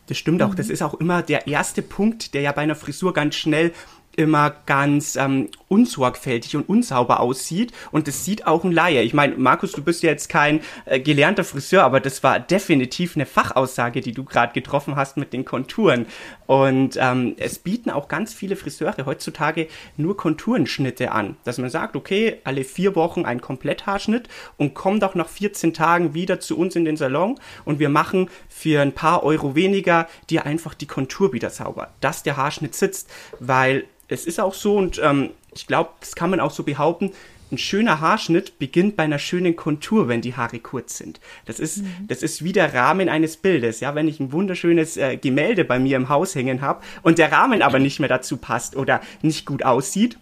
Das 0.09 0.17
stimmt 0.17 0.41
auch. 0.41 0.55
Das 0.55 0.67
mhm. 0.67 0.73
ist 0.73 0.81
auch 0.81 0.95
immer 0.95 1.21
der 1.21 1.47
erste 1.47 1.83
Punkt, 1.83 2.33
der 2.33 2.41
ja 2.41 2.51
bei 2.51 2.63
einer 2.63 2.75
Frisur 2.75 3.13
ganz 3.13 3.35
schnell 3.35 3.73
immer 4.15 4.53
ganz 4.65 5.15
ähm, 5.15 5.49
unsorgfältig 5.69 6.55
und 6.55 6.67
unsauber 6.67 7.19
aussieht. 7.19 7.71
Und 7.91 8.07
das 8.07 8.25
sieht 8.25 8.47
auch 8.47 8.63
ein 8.63 8.71
Laie. 8.71 9.01
Ich 9.03 9.13
meine, 9.13 9.37
Markus, 9.37 9.71
du 9.71 9.81
bist 9.81 10.03
ja 10.03 10.09
jetzt 10.09 10.29
kein 10.29 10.61
äh, 10.85 10.99
gelernter 10.99 11.43
Friseur, 11.43 11.83
aber 11.83 11.99
das 11.99 12.21
war 12.23 12.39
definitiv 12.39 13.15
eine 13.15 13.25
Fachaussage, 13.25 14.01
die 14.01 14.11
du 14.11 14.23
gerade 14.25 14.53
getroffen 14.53 14.95
hast 14.95 15.15
mit 15.17 15.31
den 15.31 15.45
Konturen. 15.45 16.05
Und 16.47 16.97
ähm, 16.99 17.35
es 17.37 17.59
bieten 17.59 17.91
auch 17.91 18.07
ganz 18.07 18.33
viele 18.33 18.55
Friseure 18.55 19.05
heutzutage 19.05 19.67
nur 19.95 20.17
Konturenschnitte 20.17 21.11
an. 21.11 21.37
Dass 21.43 21.57
man 21.57 21.69
sagt, 21.69 21.95
okay, 21.95 22.37
alle 22.43 22.63
vier 22.63 22.95
Wochen 22.95 23.25
ein 23.25 23.39
Kompletthaarschnitt 23.39 24.27
und 24.57 24.73
komm 24.73 24.99
doch 24.99 25.15
nach 25.15 25.29
14 25.29 25.73
Tagen 25.73 26.13
wieder 26.13 26.39
zu 26.39 26.57
uns 26.57 26.75
in 26.75 26.85
den 26.85 26.97
Salon 26.97 27.39
und 27.65 27.79
wir 27.79 27.89
machen 27.89 28.29
für 28.49 28.81
ein 28.81 28.93
paar 28.93 29.23
Euro 29.23 29.55
weniger 29.55 30.07
dir 30.29 30.45
einfach 30.45 30.73
die 30.73 30.87
Kontur 30.87 31.33
wieder 31.33 31.49
sauber, 31.49 31.93
dass 32.01 32.23
der 32.23 32.37
Haarschnitt 32.37 32.75
sitzt, 32.75 33.09
weil 33.39 33.85
es 34.09 34.25
ist 34.25 34.39
auch 34.39 34.53
so 34.53 34.75
und 34.75 34.99
ähm, 35.03 35.29
ich 35.53 35.67
glaube, 35.67 35.91
das 35.99 36.15
kann 36.15 36.29
man 36.29 36.39
auch 36.39 36.51
so 36.51 36.63
behaupten, 36.63 37.11
ein 37.51 37.57
schöner 37.57 37.99
Haarschnitt 37.99 38.59
beginnt 38.59 38.95
bei 38.95 39.03
einer 39.03 39.17
schönen 39.17 39.55
Kontur, 39.55 40.07
wenn 40.07 40.21
die 40.21 40.35
Haare 40.35 40.59
kurz 40.59 40.97
sind. 40.97 41.19
Das 41.45 41.59
ist, 41.59 41.77
mhm. 41.77 42.07
das 42.07 42.21
ist 42.21 42.43
wie 42.43 42.51
der 42.51 42.73
Rahmen 42.73 43.09
eines 43.09 43.37
Bildes. 43.37 43.79
Ja, 43.79 43.95
wenn 43.95 44.07
ich 44.07 44.19
ein 44.19 44.31
wunderschönes 44.31 44.97
äh, 44.97 45.17
Gemälde 45.17 45.65
bei 45.65 45.79
mir 45.79 45.97
im 45.97 46.09
Haus 46.09 46.35
hängen 46.35 46.61
habe 46.61 46.83
und 47.01 47.17
der 47.17 47.31
Rahmen 47.31 47.61
aber 47.61 47.79
nicht 47.79 47.99
mehr 47.99 48.09
dazu 48.09 48.37
passt 48.37 48.75
oder 48.75 49.01
nicht 49.21 49.45
gut 49.45 49.63
aussieht, 49.63 50.19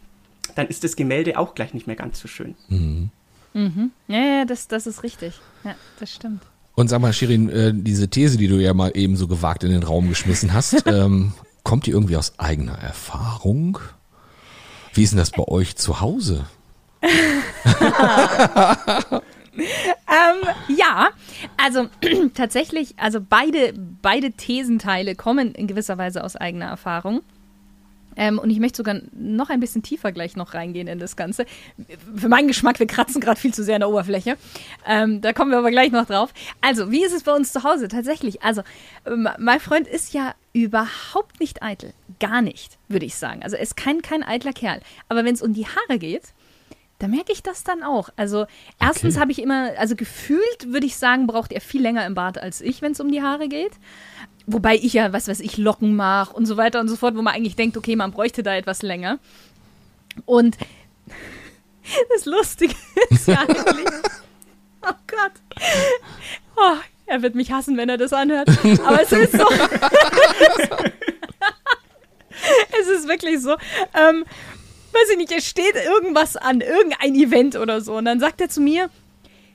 dann 0.56 0.68
ist 0.68 0.84
das 0.84 0.96
Gemälde 0.96 1.38
auch 1.38 1.54
gleich 1.54 1.74
nicht 1.74 1.88
mehr 1.88 1.98
ganz 1.98 2.20
so 2.20 2.28
schön. 2.28 2.56
Mhm. 2.70 3.10
Mhm. 3.54 3.92
Ja, 4.08 4.20
ja, 4.20 4.46
das, 4.46 4.68
das 4.68 4.88
ist 4.88 5.04
richtig. 5.04 5.34
Ja, 5.64 5.76
das 6.00 6.14
stimmt. 6.14 6.44
Und 6.76 6.90
sag 6.90 7.02
mal, 7.02 7.12
Shirin, 7.12 7.50
äh, 7.50 7.74
diese 7.74 8.08
These, 8.08 8.38
die 8.38 8.48
du 8.48 8.58
ja 8.58 8.74
mal 8.74 8.92
eben 8.96 9.18
so 9.18 9.28
gewagt 9.28 9.64
in 9.64 9.72
den 9.72 9.84
Raum 9.84 10.10
geschmissen 10.10 10.54
hast, 10.54 10.84
ähm, 10.86 11.34
kommt 11.68 11.86
die 11.86 11.92
irgendwie 11.92 12.16
aus 12.16 12.40
eigener 12.40 12.78
Erfahrung? 12.80 13.80
Wie 14.94 15.04
ist 15.04 15.12
denn 15.12 15.20
das 15.20 15.32
bei 15.32 15.44
euch 15.44 15.76
zu 15.76 16.00
Hause? 16.00 16.46
ähm, 17.02 17.12
ja, 20.70 21.10
also 21.58 21.90
tatsächlich, 22.34 22.98
also 22.98 23.20
beide, 23.20 23.74
beide 24.02 24.32
Thesenteile 24.32 25.16
kommen 25.16 25.54
in 25.56 25.68
gewisser 25.68 25.98
Weise 25.98 26.24
aus 26.24 26.38
eigener 26.38 26.68
Erfahrung. 26.68 27.20
Ähm, 28.18 28.40
und 28.40 28.50
ich 28.50 28.60
möchte 28.60 28.78
sogar 28.78 29.00
noch 29.14 29.50
ein 29.50 29.60
bisschen 29.60 29.84
tiefer 29.84 30.12
gleich 30.12 30.36
noch 30.36 30.54
reingehen 30.54 30.88
in 30.88 31.00
das 31.00 31.16
Ganze. 31.16 31.46
Für 32.16 32.28
meinen 32.28 32.48
Geschmack, 32.48 32.80
wir 32.80 32.88
kratzen 32.88 33.22
gerade 33.22 33.40
viel 33.40 33.54
zu 33.54 33.64
sehr 33.64 33.76
an 33.76 33.82
der 33.82 33.90
Oberfläche. 33.90 34.38
Ähm, 34.86 35.22
da 35.22 35.32
kommen 35.34 35.52
wir 35.52 35.60
aber 35.60 35.72
gleich 35.72 35.92
noch 35.92 36.06
drauf. 36.06 36.34
Also, 36.62 36.92
wie 36.92 37.04
ist 37.04 37.14
es 37.14 37.24
bei 37.24 37.34
uns 37.34 37.54
zu 37.54 37.64
Hause? 37.64 37.88
Tatsächlich, 37.88 38.42
also, 38.42 38.64
ähm, 39.06 39.30
mein 39.38 39.60
Freund 39.60 39.88
ist 39.88 40.14
ja 40.14 40.34
überhaupt 40.54 41.40
nicht 41.40 41.62
eitel. 41.62 41.94
Gar 42.20 42.42
nicht, 42.42 42.78
würde 42.88 43.06
ich 43.06 43.16
sagen. 43.16 43.44
Also, 43.44 43.56
er 43.56 43.62
ist 43.62 43.78
kein, 43.78 44.02
kein 44.02 44.24
eitler 44.24 44.54
Kerl. 44.54 44.82
Aber 45.08 45.24
wenn 45.24 45.36
es 45.36 45.42
um 45.42 45.54
die 45.54 45.68
Haare 45.68 46.00
geht, 46.00 46.34
da 47.00 47.08
merke 47.08 47.32
ich 47.32 47.44
das 47.44 47.64
dann 47.64 47.84
auch. 47.84 48.10
Also 48.16 48.48
erstens 48.80 49.16
okay. 49.16 49.22
habe 49.22 49.32
ich 49.32 49.40
immer, 49.40 49.72
also 49.78 49.96
gefühlt 49.96 50.66
würde 50.66 50.88
ich 50.88 50.96
sagen, 50.96 51.28
braucht 51.28 51.52
er 51.52 51.62
viel 51.62 51.82
länger 51.82 52.06
im 52.06 52.16
Bad 52.16 52.40
als 52.40 52.62
ich, 52.62 52.82
wenn 52.82 52.94
es 52.94 53.00
um 53.00 53.12
die 53.12 53.22
Haare 53.22 53.48
geht. 53.48 53.74
Wobei 54.48 54.76
ich 54.76 54.94
ja, 54.94 55.12
was 55.12 55.28
weiß 55.28 55.42
ich, 55.42 55.58
Locken 55.58 55.96
mache 55.96 56.34
und 56.34 56.46
so 56.46 56.56
weiter 56.56 56.80
und 56.80 56.88
so 56.88 56.96
fort, 56.96 57.16
wo 57.18 57.22
man 57.22 57.36
eigentlich 57.36 57.58
denkt, 57.58 57.76
okay, 57.76 57.98
man 57.98 58.12
bräuchte 58.12 58.44
da 58.44 58.56
etwas 58.56 58.82
länger. 58.82 59.20
Und 60.26 60.58
das 62.16 62.26
Lustige 62.26 62.74
ist 63.10 63.28
ja 63.28 63.42
eigentlich. 63.42 63.86
Oh 64.82 64.94
Gott. 65.06 65.34
Oh, 66.56 66.78
er 67.08 67.22
wird 67.22 67.36
mich 67.36 67.52
hassen, 67.52 67.76
wenn 67.76 67.90
er 67.90 67.98
das 67.98 68.14
anhört. 68.14 68.48
Aber 68.86 69.02
es 69.02 69.12
ist 69.12 69.34
so. 69.34 69.46
es 72.80 72.88
ist 72.88 73.08
wirklich 73.08 73.42
so. 73.42 73.58
Ähm, 73.94 74.24
weiß 74.94 75.10
ich 75.12 75.18
nicht, 75.18 75.34
es 75.34 75.46
steht 75.46 75.76
irgendwas 75.76 76.38
an, 76.38 76.62
irgendein 76.62 77.16
Event 77.16 77.58
oder 77.58 77.82
so. 77.82 77.98
Und 77.98 78.06
dann 78.06 78.22
sagt 78.22 78.40
er 78.42 78.50
zu 78.50 78.62
mir, 78.62 78.90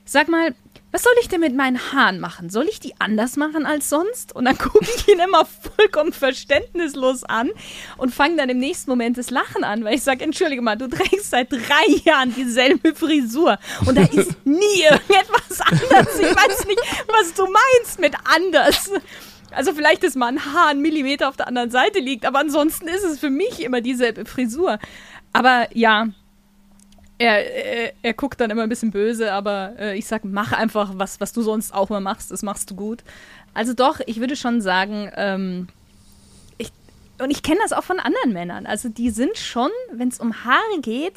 sag 0.05 0.27
mal, 0.27 0.53
was 0.93 1.01
soll 1.01 1.13
ich 1.21 1.27
denn 1.27 1.39
mit 1.39 1.55
meinen 1.55 1.91
Haaren 1.91 2.19
machen? 2.19 2.51
Soll 2.51 2.67
ich 2.69 2.79
die 2.79 2.93
anders 2.99 3.35
machen 3.35 3.65
als 3.65 3.89
sonst? 3.89 4.35
Und 4.35 4.45
dann 4.45 4.57
gucke 4.59 4.85
ich 4.95 5.07
ihn 5.07 5.19
immer 5.19 5.43
vollkommen 5.45 6.13
verständnislos 6.13 7.23
an 7.23 7.49
und 7.97 8.13
fange 8.13 8.37
dann 8.37 8.49
im 8.49 8.59
nächsten 8.59 8.91
Moment 8.91 9.17
das 9.17 9.31
Lachen 9.31 9.63
an, 9.63 9.83
weil 9.83 9.95
ich 9.95 10.03
sage, 10.03 10.23
entschuldige 10.23 10.61
mal, 10.61 10.77
du 10.77 10.87
trägst 10.87 11.31
seit 11.31 11.51
drei 11.51 11.95
Jahren 12.05 12.33
dieselbe 12.35 12.93
Frisur 12.93 13.57
und 13.87 13.97
da 13.97 14.03
ist 14.03 14.35
nie 14.45 14.83
irgendetwas 14.83 15.61
anders. 15.61 16.19
Ich 16.19 16.35
weiß 16.35 16.67
nicht, 16.67 16.81
was 17.07 17.33
du 17.33 17.47
meinst 17.47 17.99
mit 17.99 18.13
anders. 18.25 18.91
Also 19.49 19.73
vielleicht 19.73 20.03
ist 20.03 20.15
mal 20.15 20.27
ein 20.27 20.45
Haar 20.45 20.67
ein 20.67 20.79
Millimeter 20.79 21.27
auf 21.27 21.37
der 21.37 21.47
anderen 21.47 21.71
Seite 21.71 21.99
liegt, 21.99 22.25
aber 22.25 22.37
ansonsten 22.37 22.87
ist 22.87 23.03
es 23.03 23.19
für 23.19 23.31
mich 23.31 23.63
immer 23.63 23.81
dieselbe 23.81 24.25
Frisur. 24.25 24.77
Aber 25.31 25.67
ja, 25.73 26.09
er, 27.17 27.93
er, 28.01 28.13
guckt 28.13 28.39
dann 28.41 28.49
immer 28.49 28.63
ein 28.63 28.69
bisschen 28.69 28.91
böse, 28.91 29.31
aber 29.31 29.73
äh, 29.77 29.97
ich 29.97 30.07
sag, 30.07 30.23
mach 30.25 30.51
einfach 30.51 30.91
was, 30.95 31.19
was 31.19 31.33
du 31.33 31.41
sonst 31.41 31.73
auch 31.73 31.89
mal 31.89 32.01
machst, 32.01 32.31
das 32.31 32.43
machst 32.43 32.71
du 32.71 32.75
gut. 32.75 33.03
Also 33.53 33.73
doch, 33.73 33.99
ich 34.05 34.19
würde 34.19 34.35
schon 34.35 34.61
sagen, 34.61 35.11
ähm, 35.15 35.67
ich, 36.57 36.71
und 37.19 37.29
ich 37.29 37.43
kenne 37.43 37.59
das 37.61 37.73
auch 37.73 37.83
von 37.83 37.99
anderen 37.99 38.33
Männern. 38.33 38.65
Also 38.65 38.89
die 38.89 39.09
sind 39.11 39.37
schon, 39.37 39.69
wenn 39.91 40.07
es 40.09 40.19
um 40.19 40.43
Haare 40.43 40.81
geht, 40.81 41.13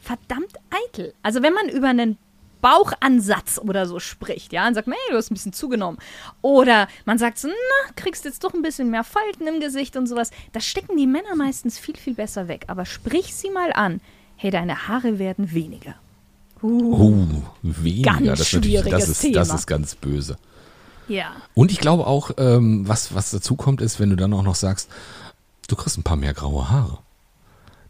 verdammt 0.00 0.54
eitel. 0.86 1.14
Also 1.22 1.42
wenn 1.42 1.52
man 1.52 1.68
über 1.68 1.88
einen 1.88 2.16
Bauchansatz 2.60 3.58
oder 3.58 3.86
so 3.86 3.98
spricht, 3.98 4.52
ja, 4.52 4.68
und 4.68 4.74
sagt, 4.74 4.86
hey, 4.86 4.96
du 5.10 5.16
hast 5.16 5.30
ein 5.30 5.34
bisschen 5.34 5.52
zugenommen. 5.52 5.98
Oder 6.42 6.88
man 7.06 7.18
sagt 7.18 7.38
so, 7.38 7.48
na, 7.48 7.92
kriegst 7.96 8.24
jetzt 8.24 8.44
doch 8.44 8.54
ein 8.54 8.62
bisschen 8.62 8.90
mehr 8.90 9.04
Falten 9.04 9.46
im 9.46 9.60
Gesicht 9.60 9.96
und 9.96 10.06
sowas. 10.06 10.30
Das 10.52 10.66
stecken 10.66 10.96
die 10.96 11.06
Männer 11.06 11.34
meistens 11.34 11.78
viel, 11.78 11.96
viel 11.96 12.14
besser 12.14 12.48
weg. 12.48 12.64
Aber 12.68 12.84
sprich 12.84 13.34
sie 13.34 13.50
mal 13.50 13.72
an 13.72 14.00
hey, 14.40 14.50
deine 14.50 14.88
Haare 14.88 15.18
werden 15.18 15.52
weniger. 15.52 15.94
Uh, 16.62 16.94
oh, 16.94 17.42
weniger. 17.62 18.12
Ganz 18.12 18.38
das, 18.38 18.48
schwieriges 18.48 18.90
das, 18.90 19.08
ist, 19.08 19.20
Thema. 19.20 19.34
das 19.34 19.52
ist 19.52 19.66
ganz 19.66 19.94
böse. 19.94 20.36
Ja. 21.08 21.32
Und 21.52 21.70
ich 21.70 21.78
glaube 21.78 22.06
auch, 22.06 22.30
ähm, 22.38 22.88
was, 22.88 23.14
was 23.14 23.30
dazu 23.30 23.54
kommt, 23.54 23.82
ist, 23.82 24.00
wenn 24.00 24.08
du 24.08 24.16
dann 24.16 24.32
auch 24.32 24.42
noch 24.42 24.54
sagst, 24.54 24.88
du 25.68 25.76
kriegst 25.76 25.98
ein 25.98 26.04
paar 26.04 26.16
mehr 26.16 26.32
graue 26.32 26.70
Haare. 26.70 26.98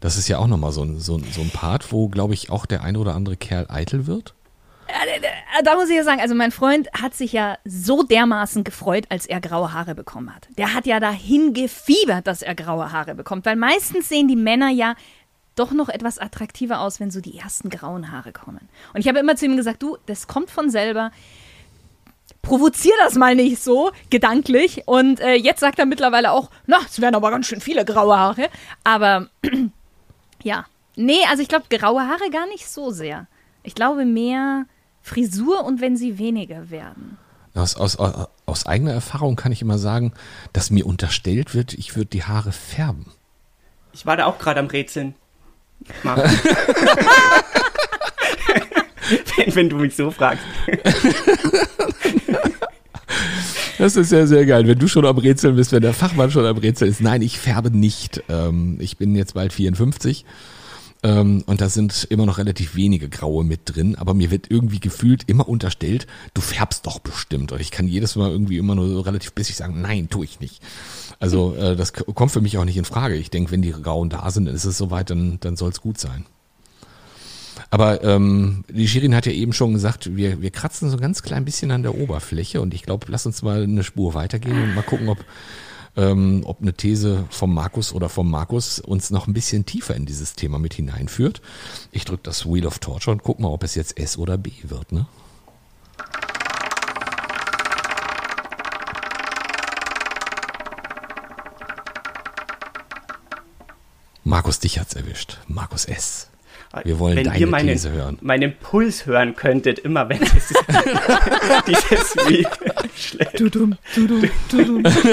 Das 0.01 0.17
ist 0.17 0.27
ja 0.27 0.39
auch 0.39 0.47
nochmal 0.47 0.73
so 0.73 0.83
ein, 0.83 0.99
so, 0.99 1.19
so 1.19 1.39
ein 1.39 1.51
Part, 1.51 1.93
wo, 1.93 2.09
glaube 2.09 2.33
ich, 2.33 2.49
auch 2.49 2.65
der 2.65 2.83
ein 2.83 2.97
oder 2.97 3.15
andere 3.15 3.37
Kerl 3.37 3.67
eitel 3.69 4.05
wird. 4.05 4.33
Da 5.63 5.75
muss 5.75 5.89
ich 5.89 5.95
ja 5.95 6.03
sagen, 6.03 6.19
also 6.19 6.35
mein 6.35 6.51
Freund 6.51 6.89
hat 6.91 7.13
sich 7.13 7.31
ja 7.31 7.57
so 7.63 8.03
dermaßen 8.03 8.65
gefreut, 8.65 9.05
als 9.09 9.25
er 9.25 9.39
graue 9.39 9.71
Haare 9.71 9.95
bekommen 9.95 10.35
hat. 10.35 10.47
Der 10.57 10.73
hat 10.73 10.85
ja 10.85 10.99
dahin 10.99 11.53
gefiebert, 11.53 12.27
dass 12.27 12.41
er 12.41 12.55
graue 12.55 12.91
Haare 12.91 13.15
bekommt, 13.15 13.45
weil 13.45 13.55
meistens 13.55 14.09
sehen 14.09 14.27
die 14.27 14.35
Männer 14.35 14.69
ja 14.69 14.95
doch 15.55 15.71
noch 15.71 15.89
etwas 15.89 16.17
attraktiver 16.17 16.79
aus, 16.81 16.99
wenn 16.99 17.11
so 17.11 17.21
die 17.21 17.37
ersten 17.37 17.69
grauen 17.69 18.11
Haare 18.11 18.31
kommen. 18.31 18.69
Und 18.93 19.01
ich 19.01 19.07
habe 19.07 19.19
immer 19.19 19.35
zu 19.35 19.45
ihm 19.45 19.57
gesagt, 19.57 19.83
du, 19.83 19.97
das 20.05 20.27
kommt 20.27 20.49
von 20.49 20.69
selber. 20.69 21.11
Provozier 22.41 22.93
das 23.03 23.15
mal 23.15 23.35
nicht 23.35 23.61
so 23.61 23.91
gedanklich. 24.09 24.83
Und 24.87 25.19
äh, 25.19 25.35
jetzt 25.35 25.59
sagt 25.59 25.79
er 25.79 25.85
mittlerweile 25.85 26.31
auch, 26.31 26.49
na, 26.65 26.79
es 26.87 27.01
werden 27.01 27.15
aber 27.15 27.29
ganz 27.31 27.47
schön 27.47 27.61
viele 27.61 27.85
graue 27.85 28.17
Haare. 28.17 28.49
Aber 28.83 29.27
ja, 30.43 30.65
nee, 30.95 31.19
also 31.29 31.43
ich 31.43 31.49
glaube 31.49 31.65
graue 31.69 32.07
Haare 32.07 32.29
gar 32.31 32.47
nicht 32.47 32.67
so 32.67 32.91
sehr. 32.91 33.27
Ich 33.63 33.75
glaube 33.75 34.05
mehr 34.05 34.65
Frisur 35.01 35.63
und 35.65 35.81
wenn 35.81 35.97
sie 35.97 36.17
weniger 36.17 36.69
werden. 36.69 37.17
Aus, 37.53 37.75
aus, 37.75 37.97
aus 38.45 38.65
eigener 38.65 38.93
Erfahrung 38.93 39.35
kann 39.35 39.51
ich 39.51 39.61
immer 39.61 39.77
sagen, 39.77 40.13
dass 40.53 40.71
mir 40.71 40.85
unterstellt 40.85 41.53
wird, 41.53 41.73
ich 41.73 41.95
würde 41.95 42.09
die 42.09 42.23
Haare 42.23 42.53
färben. 42.53 43.07
Ich 43.91 44.05
war 44.05 44.15
da 44.15 44.25
auch 44.25 44.37
gerade 44.39 44.61
am 44.61 44.67
Rätseln. 44.67 45.15
wenn, 49.35 49.55
wenn 49.55 49.69
du 49.69 49.77
mich 49.77 49.95
so 49.95 50.11
fragst. 50.11 50.43
Das 53.77 53.95
ist 53.95 54.11
ja 54.11 54.27
sehr 54.27 54.45
geil, 54.45 54.67
wenn 54.67 54.77
du 54.77 54.87
schon 54.87 55.07
am 55.07 55.17
Rätseln 55.17 55.55
bist, 55.55 55.71
wenn 55.71 55.81
der 55.81 55.95
Fachmann 55.95 56.29
schon 56.29 56.45
am 56.45 56.57
Rätseln 56.57 56.91
ist. 56.91 57.01
Nein, 57.01 57.23
ich 57.23 57.39
färbe 57.39 57.75
nicht. 57.75 58.21
Ähm, 58.29 58.77
ich 58.79 58.97
bin 58.97 59.15
jetzt 59.15 59.33
bald 59.33 59.53
54 59.53 60.23
ähm, 61.03 61.43
und 61.47 61.61
da 61.61 61.69
sind 61.69 62.05
immer 62.09 62.25
noch 62.25 62.37
relativ 62.37 62.75
wenige 62.75 63.09
Graue 63.09 63.43
mit 63.43 63.61
drin, 63.65 63.95
aber 63.95 64.13
mir 64.13 64.29
wird 64.29 64.51
irgendwie 64.51 64.79
gefühlt 64.79 65.23
immer 65.27 65.49
unterstellt, 65.49 66.05
du 66.33 66.41
färbst 66.41 66.85
doch 66.85 66.99
bestimmt. 66.99 67.51
Und 67.51 67.59
ich 67.59 67.71
kann 67.71 67.87
jedes 67.87 68.15
Mal 68.15 68.29
irgendwie 68.29 68.57
immer 68.57 68.75
nur 68.75 68.87
so 68.87 69.01
relativ 69.01 69.33
bissig 69.33 69.55
sagen, 69.55 69.81
nein, 69.81 70.09
tue 70.09 70.25
ich 70.25 70.39
nicht. 70.39 70.61
Also 71.19 71.55
äh, 71.59 71.75
das 71.75 71.93
kommt 71.93 72.31
für 72.31 72.41
mich 72.41 72.57
auch 72.57 72.65
nicht 72.65 72.77
in 72.77 72.85
Frage. 72.85 73.15
Ich 73.15 73.31
denke, 73.31 73.51
wenn 73.51 73.63
die 73.63 73.71
Grauen 73.71 74.09
da 74.09 74.29
sind, 74.29 74.45
dann 74.45 74.55
ist 74.55 74.65
es 74.65 74.77
soweit, 74.77 75.09
dann, 75.09 75.39
dann 75.39 75.55
soll 75.55 75.71
es 75.71 75.81
gut 75.81 75.97
sein. 75.97 76.25
Aber 77.71 78.03
ähm, 78.03 78.63
die 78.69 78.87
Shirin 78.87 79.15
hat 79.15 79.25
ja 79.25 79.31
eben 79.31 79.53
schon 79.53 79.73
gesagt, 79.73 80.15
wir, 80.15 80.41
wir 80.41 80.51
kratzen 80.51 80.89
so 80.89 80.97
ein 80.97 81.01
ganz 81.01 81.23
klein 81.23 81.45
bisschen 81.45 81.71
an 81.71 81.83
der 81.83 81.95
Oberfläche 81.95 82.61
und 82.61 82.73
ich 82.73 82.83
glaube, 82.83 83.07
lass 83.09 83.25
uns 83.25 83.41
mal 83.41 83.63
eine 83.63 83.83
Spur 83.83 84.13
weitergehen 84.13 84.61
und 84.61 84.75
mal 84.75 84.83
gucken, 84.83 85.09
ob 85.09 85.19
ähm, 85.95 86.43
ob 86.45 86.61
eine 86.61 86.73
These 86.73 87.25
vom 87.29 87.53
Markus 87.53 87.93
oder 87.93 88.09
vom 88.09 88.29
Markus 88.29 88.79
uns 88.79 89.11
noch 89.11 89.27
ein 89.27 89.33
bisschen 89.33 89.65
tiefer 89.65 89.95
in 89.95 90.05
dieses 90.05 90.33
Thema 90.33 90.59
mit 90.59 90.73
hineinführt. 90.73 91.41
Ich 91.91 92.05
drücke 92.05 92.23
das 92.23 92.45
Wheel 92.45 92.65
of 92.65 92.79
Torture 92.79 93.11
und 93.11 93.23
guck 93.23 93.39
mal, 93.39 93.49
ob 93.49 93.63
es 93.63 93.75
jetzt 93.75 93.97
S 93.97 94.17
oder 94.17 94.37
B 94.37 94.51
wird. 94.63 94.91
Ne? 94.91 95.05
Markus, 104.23 104.59
dich 104.59 104.79
hat's 104.79 104.93
erwischt. 104.93 105.39
Markus 105.47 105.85
S. 105.85 106.30
Wir 106.83 106.99
wollen 106.99 107.17
wenn 107.17 107.25
deine 107.25 107.39
ihr 107.39 107.47
meinen, 107.47 107.69
These 107.69 107.91
hören. 107.91 108.17
meinen 108.21 108.55
Puls 108.55 109.05
hören 109.05 109.35
könntet, 109.35 109.79
immer 109.79 110.07
wenn 110.09 110.21
es 110.21 110.31
dieses 111.67 112.15
Lied 112.27 112.47
schlägt. 112.95 113.37
Tudum, 113.37 113.75
tudum, 113.93 114.23
tudum. 114.49 114.83
Das 114.83 115.03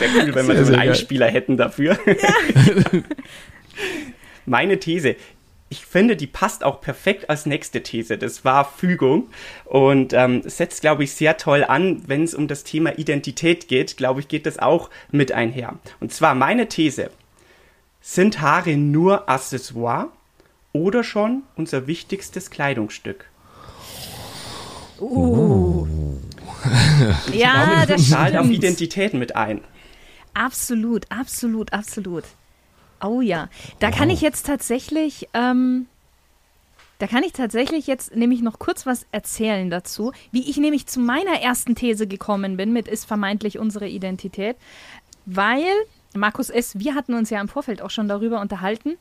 wäre 0.00 0.26
cool, 0.26 0.34
wenn 0.34 0.48
wir 0.48 0.64
so 0.64 0.72
einen 0.72 0.80
Einspieler 0.80 1.26
hätten 1.26 1.56
dafür. 1.56 1.98
Ja. 2.06 2.14
Meine 4.46 4.78
These. 4.78 5.16
Ich 5.70 5.86
finde, 5.86 6.14
die 6.14 6.26
passt 6.28 6.62
auch 6.62 6.80
perfekt 6.80 7.30
als 7.30 7.46
nächste 7.46 7.82
These. 7.82 8.16
Das 8.18 8.44
war 8.44 8.64
Fügung 8.64 9.28
und 9.64 10.12
ähm, 10.12 10.42
setzt, 10.44 10.82
glaube 10.82 11.02
ich, 11.02 11.12
sehr 11.12 11.36
toll 11.36 11.64
an, 11.64 12.02
wenn 12.06 12.22
es 12.22 12.34
um 12.34 12.46
das 12.46 12.62
Thema 12.62 12.96
Identität 12.96 13.66
geht. 13.66 13.96
Glaube 13.96 14.20
ich, 14.20 14.28
geht 14.28 14.46
das 14.46 14.58
auch 14.58 14.90
mit 15.10 15.32
einher. 15.32 15.78
Und 15.98 16.12
zwar 16.12 16.36
meine 16.36 16.68
These. 16.68 17.10
Sind 18.06 18.42
Haare 18.42 18.76
nur 18.76 19.30
Accessoire 19.30 20.08
oder 20.74 21.02
schon 21.02 21.42
unser 21.56 21.86
wichtigstes 21.86 22.50
Kleidungsstück? 22.50 23.30
Uh. 25.00 25.86
ja, 27.32 27.64
glaube, 27.64 27.86
das 27.86 28.10
zahlt 28.10 28.36
auf 28.36 28.50
Identität 28.50 29.14
mit 29.14 29.34
ein. 29.36 29.62
Absolut, 30.34 31.10
absolut, 31.10 31.72
absolut. 31.72 32.24
Oh 33.02 33.22
ja, 33.22 33.48
da 33.78 33.88
wow. 33.88 33.96
kann 33.96 34.10
ich 34.10 34.20
jetzt 34.20 34.44
tatsächlich, 34.44 35.30
ähm, 35.32 35.86
da 36.98 37.06
kann 37.06 37.22
ich 37.22 37.32
tatsächlich 37.32 37.86
jetzt 37.86 38.14
nämlich 38.14 38.42
noch 38.42 38.58
kurz 38.58 38.84
was 38.84 39.06
erzählen 39.12 39.70
dazu, 39.70 40.12
wie 40.30 40.50
ich 40.50 40.58
nämlich 40.58 40.86
zu 40.86 41.00
meiner 41.00 41.40
ersten 41.40 41.74
These 41.74 42.06
gekommen 42.06 42.58
bin 42.58 42.70
mit 42.70 42.86
ist 42.86 43.06
vermeintlich 43.06 43.58
unsere 43.58 43.88
Identität, 43.88 44.56
weil 45.24 45.64
Markus 46.14 46.50
S., 46.50 46.78
wir 46.78 46.94
hatten 46.94 47.14
uns 47.14 47.30
ja 47.30 47.40
im 47.40 47.48
Vorfeld 47.48 47.82
auch 47.82 47.90
schon 47.90 48.08
darüber 48.08 48.40
unterhalten, 48.40 48.96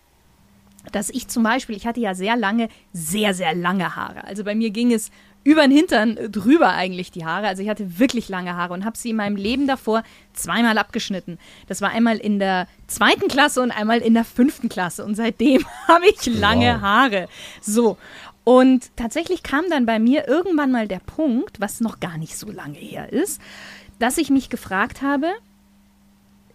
dass 0.92 1.10
ich 1.10 1.28
zum 1.28 1.44
Beispiel, 1.44 1.78
ich 1.78 1.88
hatte 1.88 2.02
ja 2.02 2.14
sehr 2.14 2.36
lange, 2.36 2.68
sehr, 2.92 3.34
sehr 3.34 3.56
lange 3.56 3.96
Haare. 3.96 4.26
Also 4.26 4.44
bei 4.44 4.54
mir 4.54 4.70
ging 4.70 4.92
es 4.92 5.12
über 5.44 5.62
den 5.62 5.72
Hintern 5.72 6.18
drüber 6.32 6.70
eigentlich 6.70 7.12
die 7.12 7.26
Haare. 7.26 7.48
Also 7.48 7.64
ich 7.64 7.70
hatte 7.70 8.00
wirklich 8.00 8.30
lange 8.30 8.56
Haare 8.56 8.74
und 8.74 8.86
habe 8.86 8.98
sie 8.98 9.10
in 9.10 9.18
meinem 9.18 9.36
Leben 9.36 9.68
davor 9.68 10.04
zweimal 10.34 10.78
abgeschnitten. 10.78 11.38
Das 11.68 11.82
war 11.82 11.90
einmal 11.90 12.18
in 12.18 12.40
der 12.40 12.68
zweiten 12.88 13.28
Klasse 13.28 13.62
und 13.62 13.72
einmal 13.72 14.00
in 14.00 14.14
der 14.14 14.26
fünften 14.26 14.70
Klasse. 14.70 15.06
Und 15.06 15.16
seitdem 15.16 15.66
habe 15.88 16.06
ich 16.08 16.26
lange 16.26 16.76
wow. 16.76 16.82
Haare. 16.82 17.28
So. 17.62 17.98
Und 18.46 18.96
tatsächlich 18.98 19.44
kam 19.44 19.66
dann 19.70 19.86
bei 19.86 20.00
mir 20.00 20.28
irgendwann 20.28 20.72
mal 20.72 20.88
der 20.88 21.00
Punkt, 21.00 21.62
was 21.62 21.80
noch 21.80 22.00
gar 22.00 22.18
nicht 22.18 22.38
so 22.38 22.52
lange 22.52 22.78
her 22.78 23.12
ist, 23.12 23.42
dass 24.00 24.18
ich 24.18 24.30
mich 24.30 24.50
gefragt 24.50 25.02
habe, 25.02 25.32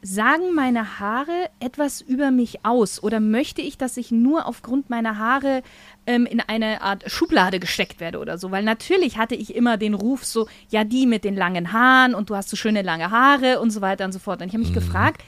sagen 0.02 0.54
meine 0.54 1.00
Haare 1.00 1.50
etwas 1.61 2.00
über 2.00 2.30
mich 2.30 2.64
aus 2.64 3.02
oder 3.02 3.20
möchte 3.20 3.62
ich, 3.62 3.78
dass 3.78 3.96
ich 3.96 4.11
nur 4.11 4.46
aufgrund 4.46 4.90
meiner 4.90 5.18
Haare 5.18 5.62
ähm, 6.06 6.26
in 6.26 6.40
eine 6.40 6.82
Art 6.82 7.11
Schublade 7.11 7.58
gesteckt 7.58 8.00
werde 8.00 8.18
oder 8.18 8.38
so? 8.38 8.50
Weil 8.50 8.62
natürlich 8.62 9.18
hatte 9.18 9.34
ich 9.34 9.54
immer 9.54 9.76
den 9.76 9.94
Ruf 9.94 10.24
so, 10.24 10.48
ja, 10.70 10.84
die 10.84 11.06
mit 11.06 11.24
den 11.24 11.34
langen 11.34 11.72
Haaren 11.72 12.14
und 12.14 12.30
du 12.30 12.37
hast 12.37 12.48
so 12.48 12.56
schöne 12.56 12.82
lange 12.82 13.11
Haare 13.11 13.61
und 13.61 13.70
so 13.70 13.80
weiter 13.80 14.04
und 14.04 14.12
so 14.12 14.18
fort. 14.18 14.40
Und 14.40 14.48
ich 14.48 14.54
habe 14.54 14.62
mich 14.62 14.70
mhm. 14.70 14.74
gefragt, 14.74 15.22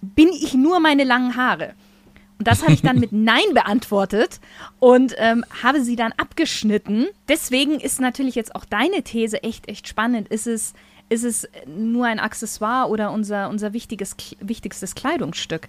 bin 0.00 0.28
ich 0.28 0.54
nur 0.54 0.80
meine 0.80 1.04
langen 1.04 1.36
Haare? 1.36 1.74
Und 2.38 2.48
das 2.48 2.62
habe 2.62 2.72
ich 2.72 2.82
dann 2.82 2.98
mit 3.00 3.12
Nein 3.12 3.54
beantwortet 3.54 4.40
und 4.80 5.14
ähm, 5.18 5.44
habe 5.62 5.82
sie 5.82 5.96
dann 5.96 6.12
abgeschnitten. 6.16 7.06
Deswegen 7.28 7.78
ist 7.78 8.00
natürlich 8.00 8.34
jetzt 8.34 8.54
auch 8.56 8.64
deine 8.64 9.02
These 9.02 9.42
echt, 9.42 9.68
echt 9.68 9.86
spannend. 9.86 10.28
Ist 10.28 10.46
es 10.46 10.72
ist 11.12 11.24
es 11.24 11.48
nur 11.66 12.06
ein 12.06 12.18
Accessoire 12.18 12.88
oder 12.88 13.10
unser, 13.12 13.48
unser 13.50 13.72
wichtiges, 13.72 14.16
wichtigstes 14.40 14.94
Kleidungsstück? 14.94 15.68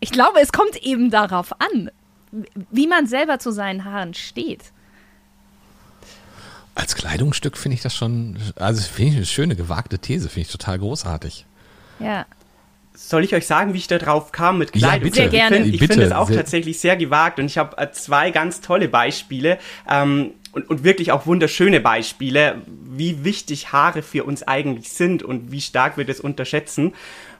Ich 0.00 0.10
glaube, 0.10 0.40
es 0.40 0.52
kommt 0.52 0.76
eben 0.82 1.10
darauf 1.10 1.52
an, 1.60 1.90
wie 2.70 2.86
man 2.86 3.06
selber 3.06 3.38
zu 3.38 3.52
seinen 3.52 3.84
Haaren 3.84 4.14
steht. 4.14 4.72
Als 6.74 6.96
Kleidungsstück 6.96 7.56
finde 7.56 7.76
ich 7.76 7.82
das 7.82 7.94
schon, 7.94 8.36
also 8.56 8.82
finde 8.82 9.10
ich 9.12 9.16
eine 9.18 9.26
schöne, 9.26 9.54
gewagte 9.54 9.98
These, 9.98 10.28
finde 10.28 10.46
ich 10.46 10.52
total 10.52 10.78
großartig. 10.78 11.46
Ja. 12.00 12.26
Soll 12.94 13.22
ich 13.24 13.34
euch 13.34 13.46
sagen, 13.46 13.74
wie 13.74 13.78
ich 13.78 13.86
da 13.86 13.98
drauf 13.98 14.32
kam 14.32 14.58
mit 14.58 14.72
Kleidung? 14.72 15.02
bitte. 15.04 15.16
Sehr 15.16 15.28
gerne. 15.28 15.58
Ich 15.58 15.78
finde 15.78 16.02
es 16.02 16.12
auch 16.12 16.28
sehr- 16.28 16.36
tatsächlich 16.36 16.80
sehr 16.80 16.96
gewagt 16.96 17.38
und 17.38 17.46
ich 17.46 17.58
habe 17.58 17.76
äh, 17.78 17.90
zwei 17.92 18.30
ganz 18.30 18.60
tolle 18.60 18.88
Beispiele 18.88 19.58
ähm, 19.88 20.32
und, 20.54 20.68
und 20.68 20.84
wirklich 20.84 21.12
auch 21.12 21.26
wunderschöne 21.26 21.80
Beispiele, 21.80 22.62
wie 22.66 23.24
wichtig 23.24 23.72
Haare 23.72 24.02
für 24.02 24.24
uns 24.24 24.42
eigentlich 24.42 24.90
sind 24.90 25.22
und 25.22 25.50
wie 25.50 25.60
stark 25.60 25.96
wir 25.96 26.04
das 26.04 26.20
unterschätzen. 26.20 26.92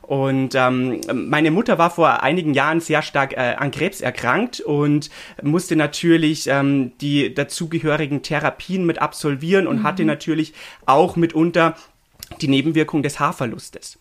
Und 0.03 0.55
ähm, 0.55 1.00
meine 1.12 1.50
Mutter 1.50 1.79
war 1.79 1.90
vor 1.90 2.22
einigen 2.22 2.53
Jahren 2.53 2.81
sehr 2.81 3.00
stark 3.00 3.33
äh, 3.33 3.55
an 3.57 3.70
Krebs 3.70 4.03
erkrankt 4.03 4.61
und 4.61 5.09
musste 5.42 5.77
natürlich 5.77 6.46
ähm, 6.46 6.92
die 7.00 7.33
dazugehörigen 7.33 8.22
Therapien 8.22 8.85
mit 8.85 9.00
absolvieren 9.00 9.66
und 9.66 9.83
hatte 9.83 10.05
natürlich 10.05 10.53
auch 10.85 11.16
mitunter 11.16 11.74
die 12.40 12.48
Nebenwirkung 12.48 13.03
des 13.03 13.18
Haarverlustes. 13.18 13.98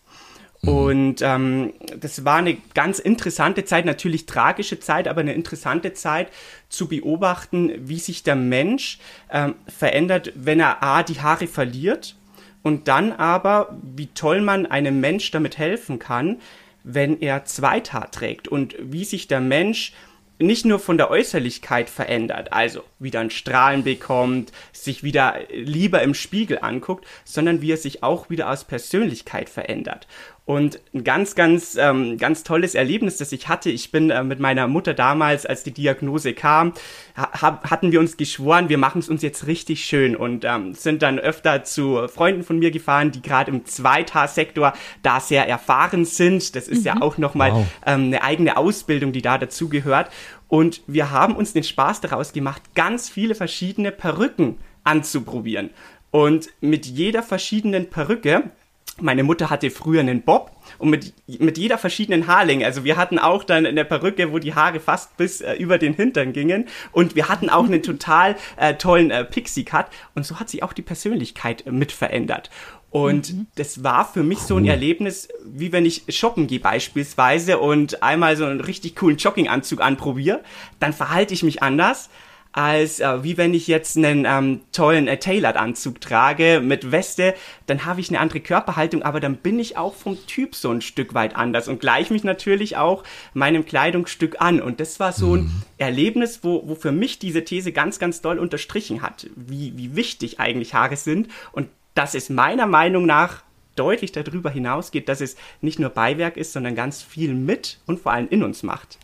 Und 0.66 1.20
ähm, 1.22 1.72
das 1.98 2.24
war 2.24 2.36
eine 2.36 2.56
ganz 2.74 2.98
interessante 2.98 3.64
Zeit, 3.64 3.84
natürlich 3.84 4.26
tragische 4.26 4.80
Zeit, 4.80 5.08
aber 5.08 5.20
eine 5.20 5.34
interessante 5.34 5.92
Zeit 5.92 6.28
zu 6.68 6.88
beobachten, 6.88 7.72
wie 7.78 7.98
sich 7.98 8.22
der 8.22 8.36
Mensch 8.36 8.98
ähm, 9.30 9.54
verändert, 9.66 10.32
wenn 10.34 10.60
er 10.60 10.82
A, 10.82 11.02
die 11.02 11.20
Haare 11.20 11.46
verliert 11.46 12.16
und 12.62 12.88
dann 12.88 13.12
aber, 13.12 13.76
wie 13.82 14.08
toll 14.08 14.40
man 14.40 14.66
einem 14.66 15.00
Mensch 15.00 15.30
damit 15.30 15.58
helfen 15.58 15.98
kann, 15.98 16.40
wenn 16.82 17.20
er 17.20 17.44
Zweithaar 17.44 18.10
trägt 18.10 18.48
und 18.48 18.74
wie 18.78 19.04
sich 19.04 19.26
der 19.28 19.40
Mensch 19.40 19.92
nicht 20.38 20.64
nur 20.64 20.78
von 20.80 20.98
der 20.98 21.10
Äußerlichkeit 21.10 21.88
verändert, 21.88 22.52
also 22.52 22.82
wieder 22.98 23.20
ein 23.20 23.30
Strahlen 23.30 23.84
bekommt, 23.84 24.52
sich 24.72 25.02
wieder 25.02 25.36
lieber 25.52 26.02
im 26.02 26.14
Spiegel 26.14 26.58
anguckt, 26.60 27.06
sondern 27.24 27.60
wie 27.62 27.72
er 27.72 27.76
sich 27.76 28.02
auch 28.02 28.30
wieder 28.30 28.50
aus 28.50 28.64
Persönlichkeit 28.64 29.48
verändert. 29.48 30.08
Und 30.46 30.78
ein 30.92 31.04
ganz, 31.04 31.34
ganz, 31.34 31.74
ähm, 31.80 32.18
ganz 32.18 32.44
tolles 32.44 32.74
Erlebnis, 32.74 33.16
das 33.16 33.32
ich 33.32 33.48
hatte. 33.48 33.70
Ich 33.70 33.90
bin 33.90 34.10
äh, 34.10 34.22
mit 34.22 34.40
meiner 34.40 34.68
Mutter 34.68 34.92
damals, 34.92 35.46
als 35.46 35.62
die 35.62 35.72
Diagnose 35.72 36.34
kam, 36.34 36.74
ha 37.16 37.62
hatten 37.62 37.92
wir 37.92 38.00
uns 38.00 38.18
geschworen, 38.18 38.68
wir 38.68 38.76
machen 38.76 38.98
es 38.98 39.08
uns 39.08 39.22
jetzt 39.22 39.46
richtig 39.46 39.86
schön 39.86 40.14
und 40.14 40.44
ähm, 40.44 40.74
sind 40.74 41.00
dann 41.00 41.18
öfter 41.18 41.64
zu 41.64 42.06
Freunden 42.08 42.42
von 42.42 42.58
mir 42.58 42.70
gefahren, 42.70 43.10
die 43.10 43.22
gerade 43.22 43.50
im 43.50 43.64
Zweithaarsektor 43.64 44.74
da 45.02 45.18
sehr 45.18 45.48
erfahren 45.48 46.04
sind. 46.04 46.54
Das 46.54 46.68
ist 46.68 46.84
ja 46.84 47.00
auch 47.00 47.16
nochmal 47.16 47.52
Wow. 47.52 47.66
ähm, 47.86 48.04
eine 48.04 48.22
eigene 48.22 48.56
Ausbildung, 48.58 49.12
die 49.12 49.22
da 49.22 49.38
dazugehört. 49.38 50.10
Und 50.48 50.82
wir 50.86 51.10
haben 51.10 51.36
uns 51.36 51.54
den 51.54 51.64
Spaß 51.64 52.02
daraus 52.02 52.34
gemacht, 52.34 52.60
ganz 52.74 53.08
viele 53.08 53.34
verschiedene 53.34 53.92
Perücken 53.92 54.58
anzuprobieren. 54.84 55.70
Und 56.10 56.50
mit 56.60 56.84
jeder 56.86 57.22
verschiedenen 57.22 57.88
Perücke, 57.88 58.50
meine 59.00 59.24
Mutter 59.24 59.50
hatte 59.50 59.70
früher 59.70 60.00
einen 60.00 60.22
Bob 60.22 60.50
und 60.78 60.90
mit, 60.90 61.12
mit 61.26 61.58
jeder 61.58 61.78
verschiedenen 61.78 62.26
Haarlänge, 62.26 62.64
also 62.64 62.84
wir 62.84 62.96
hatten 62.96 63.18
auch 63.18 63.44
dann 63.44 63.66
eine 63.66 63.84
Perücke, 63.84 64.32
wo 64.32 64.38
die 64.38 64.54
Haare 64.54 64.80
fast 64.80 65.16
bis 65.16 65.40
äh, 65.40 65.54
über 65.54 65.78
den 65.78 65.94
Hintern 65.94 66.32
gingen. 66.32 66.66
Und 66.92 67.14
wir 67.14 67.28
hatten 67.28 67.50
auch 67.50 67.64
einen 67.64 67.82
total 67.84 68.36
äh, 68.56 68.74
tollen 68.74 69.10
äh, 69.10 69.24
Pixie-Cut. 69.24 69.86
Und 70.14 70.24
so 70.26 70.38
hat 70.40 70.48
sich 70.48 70.62
auch 70.62 70.72
die 70.72 70.82
Persönlichkeit 70.82 71.66
äh, 71.66 71.72
mit 71.72 71.92
verändert. 71.92 72.50
Und 72.90 73.34
das 73.56 73.82
war 73.82 74.04
für 74.04 74.22
mich 74.22 74.38
so 74.38 74.56
ein 74.56 74.66
Erlebnis, 74.66 75.28
wie 75.44 75.72
wenn 75.72 75.84
ich 75.84 76.04
shoppen 76.10 76.46
gehe 76.46 76.60
beispielsweise 76.60 77.58
und 77.58 78.04
einmal 78.04 78.36
so 78.36 78.44
einen 78.44 78.60
richtig 78.60 78.94
coolen 78.94 79.16
Jogginganzug 79.16 79.80
anprobiere, 79.80 80.44
dann 80.78 80.92
verhalte 80.92 81.34
ich 81.34 81.42
mich 81.42 81.60
anders, 81.60 82.08
als 82.54 83.00
äh, 83.00 83.24
wie 83.24 83.36
wenn 83.36 83.52
ich 83.52 83.66
jetzt 83.66 83.96
einen 83.96 84.24
ähm, 84.24 84.60
tollen 84.70 85.08
äh, 85.08 85.18
Tailored-Anzug 85.18 86.00
trage 86.00 86.60
mit 86.62 86.92
Weste, 86.92 87.34
dann 87.66 87.84
habe 87.84 88.00
ich 88.00 88.10
eine 88.10 88.20
andere 88.20 88.38
Körperhaltung, 88.38 89.02
aber 89.02 89.18
dann 89.18 89.38
bin 89.38 89.58
ich 89.58 89.76
auch 89.76 89.92
vom 89.92 90.24
Typ 90.28 90.54
so 90.54 90.70
ein 90.70 90.80
Stück 90.80 91.14
weit 91.14 91.34
anders 91.34 91.66
und 91.66 91.80
gleiche 91.80 92.12
mich 92.12 92.22
natürlich 92.22 92.76
auch 92.76 93.02
meinem 93.32 93.66
Kleidungsstück 93.66 94.40
an. 94.40 94.62
Und 94.62 94.78
das 94.78 95.00
war 95.00 95.12
so 95.12 95.34
ein 95.34 95.50
Erlebnis, 95.78 96.44
wo, 96.44 96.62
wo 96.68 96.76
für 96.76 96.92
mich 96.92 97.18
diese 97.18 97.44
These 97.44 97.72
ganz, 97.72 97.98
ganz 97.98 98.20
doll 98.20 98.38
unterstrichen 98.38 99.02
hat, 99.02 99.26
wie, 99.34 99.76
wie 99.76 99.96
wichtig 99.96 100.38
eigentlich 100.38 100.74
Haare 100.74 100.96
sind 100.96 101.28
und 101.50 101.68
dass 101.96 102.14
es 102.14 102.30
meiner 102.30 102.66
Meinung 102.66 103.04
nach 103.04 103.42
deutlich 103.74 104.12
darüber 104.12 104.50
hinausgeht, 104.50 105.08
dass 105.08 105.20
es 105.20 105.34
nicht 105.60 105.80
nur 105.80 105.90
Beiwerk 105.90 106.36
ist, 106.36 106.52
sondern 106.52 106.76
ganz 106.76 107.02
viel 107.02 107.34
mit 107.34 107.80
und 107.86 108.00
vor 108.00 108.12
allem 108.12 108.28
in 108.28 108.44
uns 108.44 108.62
macht. 108.62 108.98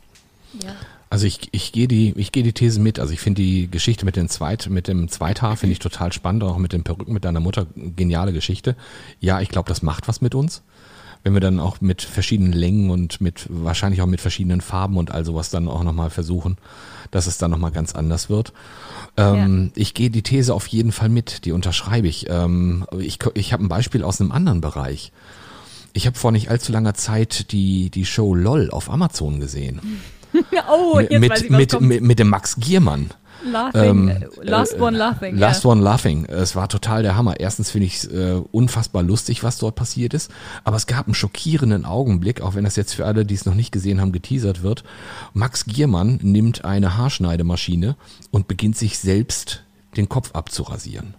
Ja. 0.63 0.77
Also 1.13 1.27
ich, 1.27 1.49
ich 1.51 1.73
gehe 1.73 1.89
die, 1.89 2.15
ich 2.17 2.31
gehe 2.31 2.45
die 2.45 2.53
These 2.53 2.81
mit. 2.81 3.01
Also 3.01 3.13
ich 3.13 3.21
finde 3.21 3.43
die 3.43 3.69
Geschichte 3.69 4.05
mit, 4.05 4.15
den 4.15 4.29
Zweit, 4.29 4.69
mit 4.71 4.87
dem 4.87 5.09
Zweithaar 5.09 5.57
finde 5.57 5.73
ich 5.73 5.81
total 5.81 6.13
spannend, 6.13 6.45
auch 6.45 6.57
mit 6.57 6.73
den 6.73 6.85
Perücken 6.85 7.13
mit 7.13 7.25
deiner 7.25 7.41
Mutter, 7.41 7.67
geniale 7.75 8.33
Geschichte. 8.33 8.77
Ja, 9.19 9.41
ich 9.41 9.49
glaube, 9.49 9.69
das 9.69 9.83
macht 9.83 10.07
was 10.07 10.21
mit 10.21 10.37
uns. 10.37 10.63
Wenn 11.25 11.35
wir 11.35 11.41
dann 11.41 11.59
auch 11.59 11.81
mit 11.81 12.01
verschiedenen 12.01 12.53
Längen 12.53 12.91
und 12.91 13.21
mit 13.21 13.47
wahrscheinlich 13.51 14.01
auch 14.01 14.07
mit 14.07 14.21
verschiedenen 14.21 14.61
Farben 14.61 14.97
und 14.97 15.11
all 15.11 15.25
sowas 15.25 15.51
dann 15.51 15.69
auch 15.69 15.83
nochmal 15.83 16.11
versuchen, 16.11 16.57
dass 17.11 17.27
es 17.27 17.39
dann 17.39 17.51
nochmal 17.51 17.73
ganz 17.73 17.95
anders 17.95 18.31
wird. 18.31 18.53
Ähm, 19.17 19.73
Ich 19.75 19.95
gehe 19.95 20.11
die 20.11 20.23
These 20.23 20.55
auf 20.55 20.69
jeden 20.69 20.93
Fall 20.93 21.09
mit, 21.09 21.45
die 21.45 21.53
unterschreibe 21.53 22.07
ich. 22.09 22.31
Ähm, 22.31 22.87
ich 22.99 23.19
ich 23.35 23.53
habe 23.53 23.65
ein 23.65 23.69
Beispiel 23.69 24.05
aus 24.05 24.21
einem 24.21 24.31
anderen 24.31 24.61
Bereich. 24.61 25.13
Ich 25.93 26.07
habe 26.07 26.17
vor 26.17 26.31
nicht 26.31 26.51
allzu 26.51 26.71
langer 26.71 26.95
Zeit 26.95 27.51
die, 27.51 27.91
die 27.91 28.07
Show 28.07 28.33
LOL 28.35 28.71
auf 28.71 28.89
Amazon 28.89 29.41
gesehen. 29.41 29.81
Oh, 30.71 31.01
jetzt 31.01 31.19
mit, 31.21 31.31
weiß 31.31 31.43
ich, 31.43 31.51
was 31.51 31.59
mit, 31.59 31.71
kommt. 31.73 31.89
mit, 31.89 32.03
mit 32.03 32.19
dem 32.19 32.29
Max 32.29 32.57
Giermann. 32.57 33.11
Laughing, 33.45 34.09
ähm, 34.09 34.25
Last 34.43 34.79
One 34.79 34.97
Laughing. 34.97 35.37
Last 35.37 35.65
ja. 35.65 35.71
One 35.71 35.83
Laughing. 35.83 36.27
Es 36.27 36.57
war 36.57 36.69
total 36.69 37.03
der 37.03 37.17
Hammer. 37.17 37.41
Erstens 37.41 37.71
finde 37.71 37.87
ich 37.87 37.97
es 37.97 38.05
äh, 38.07 38.41
unfassbar 38.53 39.03
lustig, 39.03 39.43
was 39.43 39.59
dort 39.59 39.77
passiert 39.77 40.15
ist. 40.15 40.31
Aber 40.65 40.77
es 40.77 40.87
gab 40.87 41.07
einen 41.07 41.15
schockierenden 41.15 41.85
Augenblick, 41.85 42.43
auch 42.43 42.55
wenn 42.55 42.65
das 42.65 42.77
jetzt 42.77 42.95
für 42.95 43.07
alle, 43.07 43.25
die 43.25 43.35
es 43.35 43.47
noch 43.47 43.55
nicht 43.55 43.73
gesehen 43.73 44.01
haben, 44.01 44.13
geteasert 44.13 44.63
wird. 44.63 44.85
Max 45.33 45.65
Giermann 45.65 46.19
nimmt 46.23 46.65
eine 46.65 46.97
Haarschneidemaschine 46.97 47.97
und 48.31 48.49
beginnt 48.49 48.77
sich 48.77 48.99
selbst 48.99 49.65
den 49.97 50.09
Kopf 50.09 50.33
abzurasieren. 50.35 51.15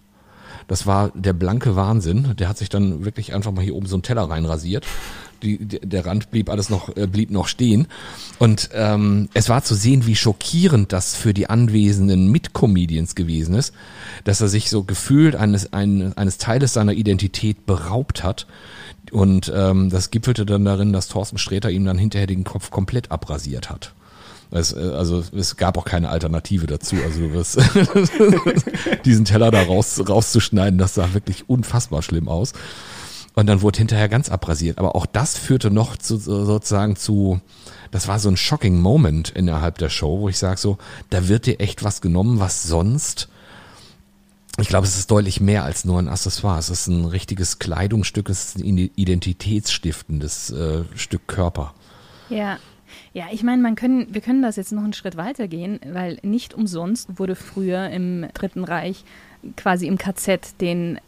Das 0.68 0.86
war 0.86 1.10
der 1.14 1.32
blanke 1.32 1.76
Wahnsinn. 1.76 2.34
Der 2.36 2.48
hat 2.48 2.58
sich 2.58 2.68
dann 2.68 3.04
wirklich 3.04 3.34
einfach 3.34 3.52
mal 3.52 3.64
hier 3.64 3.74
oben 3.74 3.86
so 3.86 3.96
einen 3.96 4.02
Teller 4.02 4.22
reinrasiert. 4.22 4.86
Die, 5.42 5.58
der 5.58 6.06
Rand 6.06 6.30
blieb 6.30 6.48
alles 6.48 6.70
noch, 6.70 6.96
äh, 6.96 7.08
blieb 7.08 7.30
noch 7.30 7.48
stehen. 7.48 7.88
Und 8.38 8.70
ähm, 8.74 9.28
es 9.34 9.48
war 9.48 9.64
zu 9.64 9.74
sehen, 9.74 10.06
wie 10.06 10.14
schockierend 10.14 10.92
das 10.92 11.16
für 11.16 11.34
die 11.34 11.50
anwesenden 11.50 12.30
Mitcomedians 12.30 13.16
gewesen 13.16 13.54
ist, 13.56 13.74
dass 14.24 14.40
er 14.40 14.48
sich 14.48 14.70
so 14.70 14.84
gefühlt 14.84 15.34
eines, 15.34 15.72
ein, 15.72 16.16
eines 16.16 16.38
Teiles 16.38 16.74
seiner 16.74 16.92
Identität 16.92 17.66
beraubt 17.66 18.22
hat. 18.22 18.46
Und 19.10 19.52
ähm, 19.54 19.90
das 19.90 20.10
gipfelte 20.10 20.46
dann 20.46 20.64
darin, 20.64 20.92
dass 20.92 21.08
Thorsten 21.08 21.38
Sträter 21.38 21.70
ihm 21.70 21.84
dann 21.84 21.98
hinterher 21.98 22.28
den 22.28 22.44
Kopf 22.44 22.70
komplett 22.70 23.10
abrasiert 23.10 23.68
hat. 23.68 23.94
Es, 24.52 24.72
äh, 24.72 24.78
also 24.80 25.24
es 25.34 25.56
gab 25.56 25.76
auch 25.78 25.84
keine 25.84 26.10
Alternative 26.10 26.66
dazu. 26.66 26.96
Also 27.04 27.20
du 27.20 27.32
wirst 27.32 27.58
diesen 29.04 29.24
Teller 29.24 29.50
da 29.50 29.62
raus, 29.62 30.00
rauszuschneiden, 30.06 30.78
das 30.78 30.94
sah 30.94 31.12
wirklich 31.14 31.48
unfassbar 31.48 32.02
schlimm 32.02 32.28
aus. 32.28 32.52
Und 33.34 33.46
dann 33.46 33.62
wurde 33.62 33.78
hinterher 33.78 34.08
ganz 34.10 34.28
abrasiert. 34.28 34.78
Aber 34.78 34.94
auch 34.94 35.06
das 35.06 35.38
führte 35.38 35.70
noch 35.70 35.96
zu 35.96 36.18
so- 36.18 36.44
sozusagen 36.44 36.96
zu, 36.96 37.40
das 37.90 38.06
war 38.06 38.18
so 38.18 38.28
ein 38.28 38.36
shocking 38.36 38.78
Moment 38.78 39.30
innerhalb 39.30 39.78
der 39.78 39.88
Show, 39.88 40.20
wo 40.20 40.28
ich 40.28 40.36
sage 40.38 40.58
so, 40.60 40.76
da 41.10 41.28
wird 41.28 41.46
dir 41.46 41.58
echt 41.60 41.82
was 41.82 42.00
genommen, 42.02 42.40
was 42.40 42.62
sonst 42.64 43.28
ich 44.58 44.68
glaube, 44.68 44.86
es 44.86 44.98
ist 44.98 45.10
deutlich 45.10 45.40
mehr 45.40 45.64
als 45.64 45.86
nur 45.86 45.98
ein 45.98 46.08
Accessoire. 46.08 46.58
Es 46.58 46.68
ist 46.68 46.86
ein 46.86 47.06
richtiges 47.06 47.58
Kleidungsstück, 47.58 48.28
es 48.28 48.44
ist 48.44 48.58
ein 48.58 48.76
identitätsstiftendes 48.76 50.50
äh, 50.50 50.82
Stück 50.94 51.26
Körper. 51.26 51.72
Ja. 52.28 52.58
Ja, 53.12 53.26
ich 53.30 53.42
meine, 53.42 53.62
man 53.62 53.74
können, 53.74 54.06
wir 54.12 54.20
können 54.20 54.42
das 54.42 54.56
jetzt 54.56 54.72
noch 54.72 54.84
einen 54.84 54.92
Schritt 54.92 55.16
weiter 55.16 55.48
gehen, 55.48 55.80
weil 55.86 56.18
nicht 56.22 56.54
umsonst 56.54 57.18
wurde 57.18 57.34
früher 57.34 57.90
im 57.90 58.26
Dritten 58.34 58.64
Reich 58.64 59.04
quasi 59.56 59.86
im 59.86 59.98
KZ 59.98 60.60
den 60.60 60.98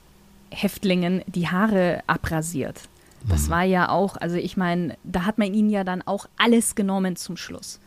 Häftlingen 0.51 1.23
die 1.27 1.49
Haare 1.49 2.03
abrasiert. 2.07 2.83
Das 3.29 3.49
war 3.49 3.63
ja 3.65 3.89
auch, 3.89 4.17
also 4.17 4.37
ich 4.37 4.57
meine, 4.57 4.97
da 5.03 5.25
hat 5.25 5.39
man 5.39 5.55
ihnen 5.55 5.71
ja 5.71 5.83
dann 5.83 6.03
auch 6.03 6.27
alles 6.37 6.75
genommen 6.75 7.17
zum 7.17 7.37
Schluss. 7.39 7.81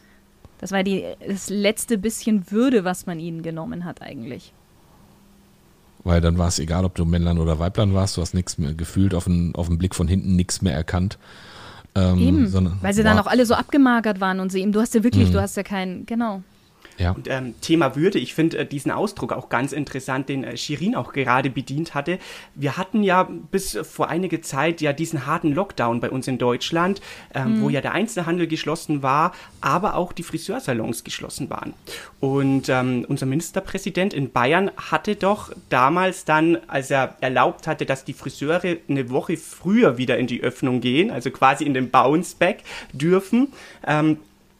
Das 0.59 0.71
war 0.71 0.83
die, 0.83 1.03
das 1.25 1.49
letzte 1.49 1.99
bisschen 1.99 2.49
Würde, 2.49 2.83
was 2.83 3.05
man 3.05 3.19
ihnen 3.19 3.43
genommen 3.43 3.85
hat 3.85 4.01
eigentlich. 4.01 4.53
Weil 6.03 6.21
dann 6.21 6.37
war 6.37 6.47
es 6.47 6.57
egal, 6.57 6.85
ob 6.85 6.95
du 6.95 7.05
Männlein 7.05 7.37
oder 7.37 7.59
Weiblein 7.59 7.93
warst, 7.93 8.17
du 8.17 8.21
hast 8.21 8.33
nichts 8.33 8.57
mehr 8.57 8.73
gefühlt, 8.73 9.13
auf 9.13 9.25
den, 9.25 9.53
auf 9.55 9.67
den 9.67 9.77
Blick 9.77 9.93
von 9.93 10.07
hinten 10.07 10.35
nichts 10.35 10.61
mehr 10.61 10.73
erkannt. 10.73 11.19
Ähm, 11.97 12.17
Eben, 12.19 12.47
sondern 12.47 12.77
weil 12.81 12.93
sie 12.93 13.01
dann 13.03 13.15
war- 13.17 13.23
auch 13.25 13.27
alle 13.27 13.45
so 13.45 13.55
abgemagert 13.55 14.19
waren 14.21 14.39
und 14.39 14.51
sie 14.51 14.61
eben, 14.61 14.71
du 14.71 14.79
hast 14.81 14.93
ja 14.93 15.03
wirklich, 15.03 15.31
du 15.31 15.41
hast 15.41 15.57
ja 15.57 15.63
kein, 15.63 16.05
genau. 16.05 16.43
Ja. 16.97 17.11
Und 17.11 17.27
ähm, 17.29 17.53
Thema 17.61 17.95
Würde, 17.95 18.19
ich 18.19 18.33
finde 18.33 18.57
äh, 18.57 18.65
diesen 18.65 18.91
Ausdruck 18.91 19.31
auch 19.33 19.49
ganz 19.49 19.71
interessant, 19.71 20.29
den 20.29 20.43
äh, 20.43 20.57
Shirin 20.57 20.95
auch 20.95 21.13
gerade 21.13 21.49
bedient 21.49 21.93
hatte. 21.93 22.19
Wir 22.55 22.77
hatten 22.77 23.03
ja 23.03 23.27
bis 23.51 23.77
vor 23.83 24.09
einige 24.09 24.41
Zeit 24.41 24.81
ja 24.81 24.93
diesen 24.93 25.25
harten 25.25 25.53
Lockdown 25.53 25.99
bei 25.99 26.09
uns 26.09 26.27
in 26.27 26.37
Deutschland, 26.37 27.01
ähm, 27.33 27.57
mhm. 27.57 27.61
wo 27.61 27.69
ja 27.69 27.81
der 27.81 27.91
Einzelhandel 27.91 28.47
geschlossen 28.47 29.03
war, 29.03 29.33
aber 29.61 29.95
auch 29.95 30.11
die 30.11 30.23
Friseursalons 30.23 31.03
geschlossen 31.03 31.49
waren. 31.49 31.73
Und 32.19 32.69
ähm, 32.69 33.05
unser 33.07 33.25
Ministerpräsident 33.25 34.13
in 34.13 34.31
Bayern 34.31 34.71
hatte 34.75 35.15
doch 35.15 35.51
damals 35.69 36.25
dann, 36.25 36.57
als 36.67 36.89
er 36.89 37.15
erlaubt 37.21 37.67
hatte, 37.67 37.85
dass 37.85 38.05
die 38.05 38.13
Friseure 38.13 38.77
eine 38.89 39.09
Woche 39.09 39.37
früher 39.37 39.97
wieder 39.97 40.17
in 40.17 40.27
die 40.27 40.41
Öffnung 40.41 40.81
gehen, 40.81 41.11
also 41.11 41.29
quasi 41.29 41.63
in 41.63 41.73
den 41.73 41.91
Bounce 41.91 42.35
Back 42.37 42.63
dürfen, 42.93 43.49
ähm, 43.85 44.17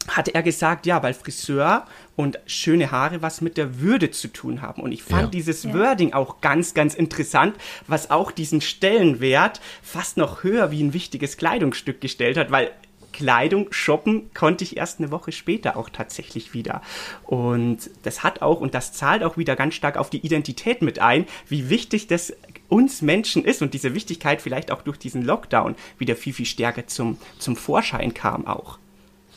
hatte 0.08 0.34
er 0.34 0.42
gesagt, 0.42 0.86
ja, 0.86 1.02
weil 1.02 1.14
Friseur 1.14 1.86
und 2.16 2.38
schöne 2.46 2.90
Haare 2.90 3.22
was 3.22 3.40
mit 3.40 3.56
der 3.56 3.80
Würde 3.80 4.10
zu 4.10 4.28
tun 4.28 4.62
haben. 4.62 4.82
Und 4.82 4.92
ich 4.92 5.02
fand 5.02 5.22
ja. 5.22 5.28
dieses 5.28 5.64
ja. 5.64 5.74
Wording 5.74 6.12
auch 6.12 6.40
ganz, 6.40 6.74
ganz 6.74 6.94
interessant, 6.94 7.56
was 7.86 8.10
auch 8.10 8.30
diesen 8.30 8.60
Stellenwert 8.60 9.60
fast 9.82 10.16
noch 10.16 10.42
höher 10.42 10.70
wie 10.70 10.82
ein 10.82 10.92
wichtiges 10.92 11.36
Kleidungsstück 11.36 12.00
gestellt 12.00 12.36
hat, 12.36 12.50
weil 12.50 12.70
Kleidung 13.12 13.72
shoppen 13.72 14.32
konnte 14.32 14.62
ich 14.62 14.76
erst 14.76 15.00
eine 15.00 15.10
Woche 15.10 15.32
später 15.32 15.76
auch 15.76 15.88
tatsächlich 15.88 16.54
wieder. 16.54 16.82
Und 17.24 17.90
das 18.04 18.22
hat 18.22 18.42
auch, 18.42 18.60
und 18.60 18.74
das 18.74 18.92
zahlt 18.92 19.24
auch 19.24 19.36
wieder 19.36 19.56
ganz 19.56 19.74
stark 19.74 19.96
auf 19.96 20.08
die 20.08 20.24
Identität 20.24 20.82
mit 20.82 21.00
ein, 21.00 21.26
wie 21.48 21.68
wichtig 21.68 22.06
das 22.06 22.32
uns 22.68 23.02
Menschen 23.02 23.44
ist 23.44 23.60
und 23.60 23.74
diese 23.74 23.94
Wichtigkeit 23.94 24.40
vielleicht 24.40 24.70
auch 24.70 24.82
durch 24.82 24.98
diesen 24.98 25.22
Lockdown 25.22 25.74
wieder 25.98 26.14
viel, 26.14 26.32
viel 26.32 26.46
stärker 26.46 26.86
zum, 26.86 27.18
zum 27.38 27.56
Vorschein 27.56 28.14
kam 28.14 28.46
auch. 28.46 28.78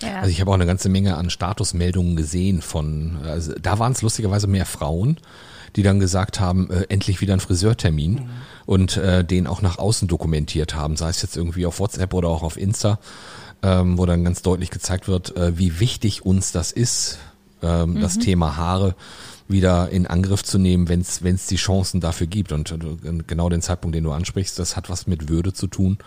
Ja. 0.01 0.19
Also 0.19 0.29
ich 0.29 0.41
habe 0.41 0.51
auch 0.51 0.55
eine 0.55 0.65
ganze 0.65 0.89
Menge 0.89 1.17
an 1.17 1.29
Statusmeldungen 1.29 2.15
gesehen 2.15 2.61
von, 2.61 3.17
also 3.25 3.53
da 3.61 3.79
waren 3.79 3.91
es 3.91 4.01
lustigerweise 4.01 4.47
mehr 4.47 4.65
Frauen, 4.65 5.17
die 5.75 5.83
dann 5.83 5.99
gesagt 5.99 6.39
haben, 6.39 6.69
äh, 6.69 6.85
endlich 6.89 7.21
wieder 7.21 7.33
ein 7.33 7.39
Friseurtermin 7.39 8.13
mhm. 8.13 8.29
und 8.65 8.97
äh, 8.97 9.23
den 9.23 9.47
auch 9.47 9.61
nach 9.61 9.77
außen 9.77 10.07
dokumentiert 10.07 10.75
haben, 10.75 10.97
sei 10.97 11.09
es 11.09 11.21
jetzt 11.21 11.37
irgendwie 11.37 11.65
auf 11.65 11.79
WhatsApp 11.79 12.13
oder 12.13 12.27
auch 12.29 12.43
auf 12.43 12.57
Insta, 12.57 12.99
ähm, 13.63 13.97
wo 13.97 14.05
dann 14.05 14.23
ganz 14.23 14.41
deutlich 14.41 14.69
gezeigt 14.69 15.07
wird, 15.07 15.35
äh, 15.37 15.57
wie 15.57 15.79
wichtig 15.79 16.25
uns 16.25 16.51
das 16.51 16.71
ist, 16.71 17.19
ähm, 17.61 17.93
mhm. 17.93 18.01
das 18.01 18.17
Thema 18.17 18.57
Haare 18.57 18.95
wieder 19.47 19.89
in 19.89 20.07
Angriff 20.07 20.43
zu 20.43 20.57
nehmen, 20.57 20.87
wenn 20.89 21.01
es 21.01 21.47
die 21.47 21.57
Chancen 21.57 21.99
dafür 21.99 22.27
gibt. 22.27 22.51
Und 22.51 22.71
äh, 22.71 22.77
genau 23.27 23.49
den 23.49 23.61
Zeitpunkt, 23.61 23.95
den 23.95 24.03
du 24.03 24.11
ansprichst, 24.11 24.57
das 24.57 24.75
hat 24.75 24.89
was 24.89 25.07
mit 25.07 25.29
Würde 25.29 25.53
zu 25.53 25.67
tun 25.67 25.97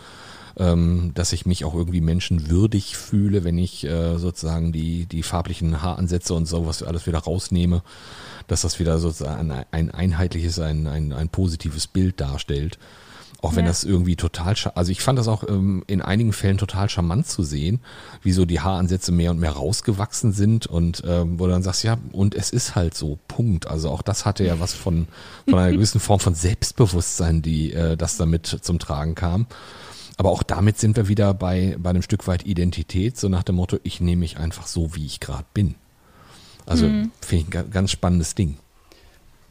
ähm, 0.58 1.12
dass 1.14 1.32
ich 1.32 1.46
mich 1.46 1.64
auch 1.64 1.74
irgendwie 1.74 2.00
menschenwürdig 2.00 2.96
fühle, 2.96 3.44
wenn 3.44 3.58
ich 3.58 3.84
äh, 3.84 4.18
sozusagen 4.18 4.72
die, 4.72 5.06
die 5.06 5.22
farblichen 5.22 5.82
Haaransätze 5.82 6.34
und 6.34 6.46
sowas 6.46 6.82
alles 6.82 7.06
wieder 7.06 7.18
rausnehme, 7.18 7.82
dass 8.46 8.62
das 8.62 8.78
wieder 8.78 8.98
sozusagen 8.98 9.50
ein, 9.50 9.64
ein 9.70 9.90
einheitliches, 9.90 10.58
ein, 10.58 10.86
ein, 10.86 11.12
ein 11.12 11.28
positives 11.28 11.86
Bild 11.86 12.20
darstellt. 12.20 12.78
Auch 13.44 13.56
wenn 13.56 13.66
ja. 13.66 13.70
das 13.70 13.84
irgendwie 13.84 14.16
total, 14.16 14.54
also 14.74 14.90
ich 14.90 15.02
fand 15.02 15.18
das 15.18 15.28
auch 15.28 15.46
ähm, 15.46 15.84
in 15.86 16.00
einigen 16.00 16.32
Fällen 16.32 16.56
total 16.56 16.88
charmant 16.88 17.26
zu 17.26 17.42
sehen, 17.42 17.80
wie 18.22 18.32
so 18.32 18.46
die 18.46 18.60
Haaransätze 18.60 19.12
mehr 19.12 19.32
und 19.32 19.38
mehr 19.38 19.52
rausgewachsen 19.52 20.32
sind 20.32 20.66
und 20.66 21.02
ähm, 21.06 21.38
wo 21.38 21.44
du 21.44 21.52
dann 21.52 21.62
sagst, 21.62 21.84
ja, 21.84 21.98
und 22.12 22.34
es 22.34 22.48
ist 22.48 22.74
halt 22.74 22.94
so, 22.94 23.18
Punkt. 23.28 23.66
Also 23.66 23.90
auch 23.90 24.00
das 24.00 24.24
hatte 24.24 24.44
ja 24.44 24.60
was 24.60 24.72
von, 24.72 25.08
von 25.46 25.58
einer 25.58 25.72
gewissen 25.76 26.00
Form 26.00 26.20
von 26.20 26.34
Selbstbewusstsein, 26.34 27.42
die 27.42 27.74
äh, 27.74 27.98
das 27.98 28.16
damit 28.16 28.46
zum 28.62 28.78
Tragen 28.78 29.14
kam. 29.14 29.46
Aber 30.16 30.30
auch 30.30 30.42
damit 30.42 30.78
sind 30.78 30.96
wir 30.96 31.08
wieder 31.08 31.34
bei, 31.34 31.76
bei 31.78 31.90
einem 31.90 32.02
Stück 32.02 32.26
weit 32.26 32.46
Identität, 32.46 33.16
so 33.16 33.28
nach 33.28 33.42
dem 33.42 33.56
Motto, 33.56 33.78
ich 33.82 34.00
nehme 34.00 34.20
mich 34.20 34.38
einfach 34.38 34.66
so, 34.66 34.94
wie 34.94 35.06
ich 35.06 35.20
gerade 35.20 35.44
bin. 35.54 35.74
Also 36.66 36.86
mhm. 36.86 37.10
finde 37.20 37.46
ich 37.48 37.58
ein 37.58 37.70
ganz 37.70 37.90
spannendes 37.90 38.34
Ding. 38.34 38.56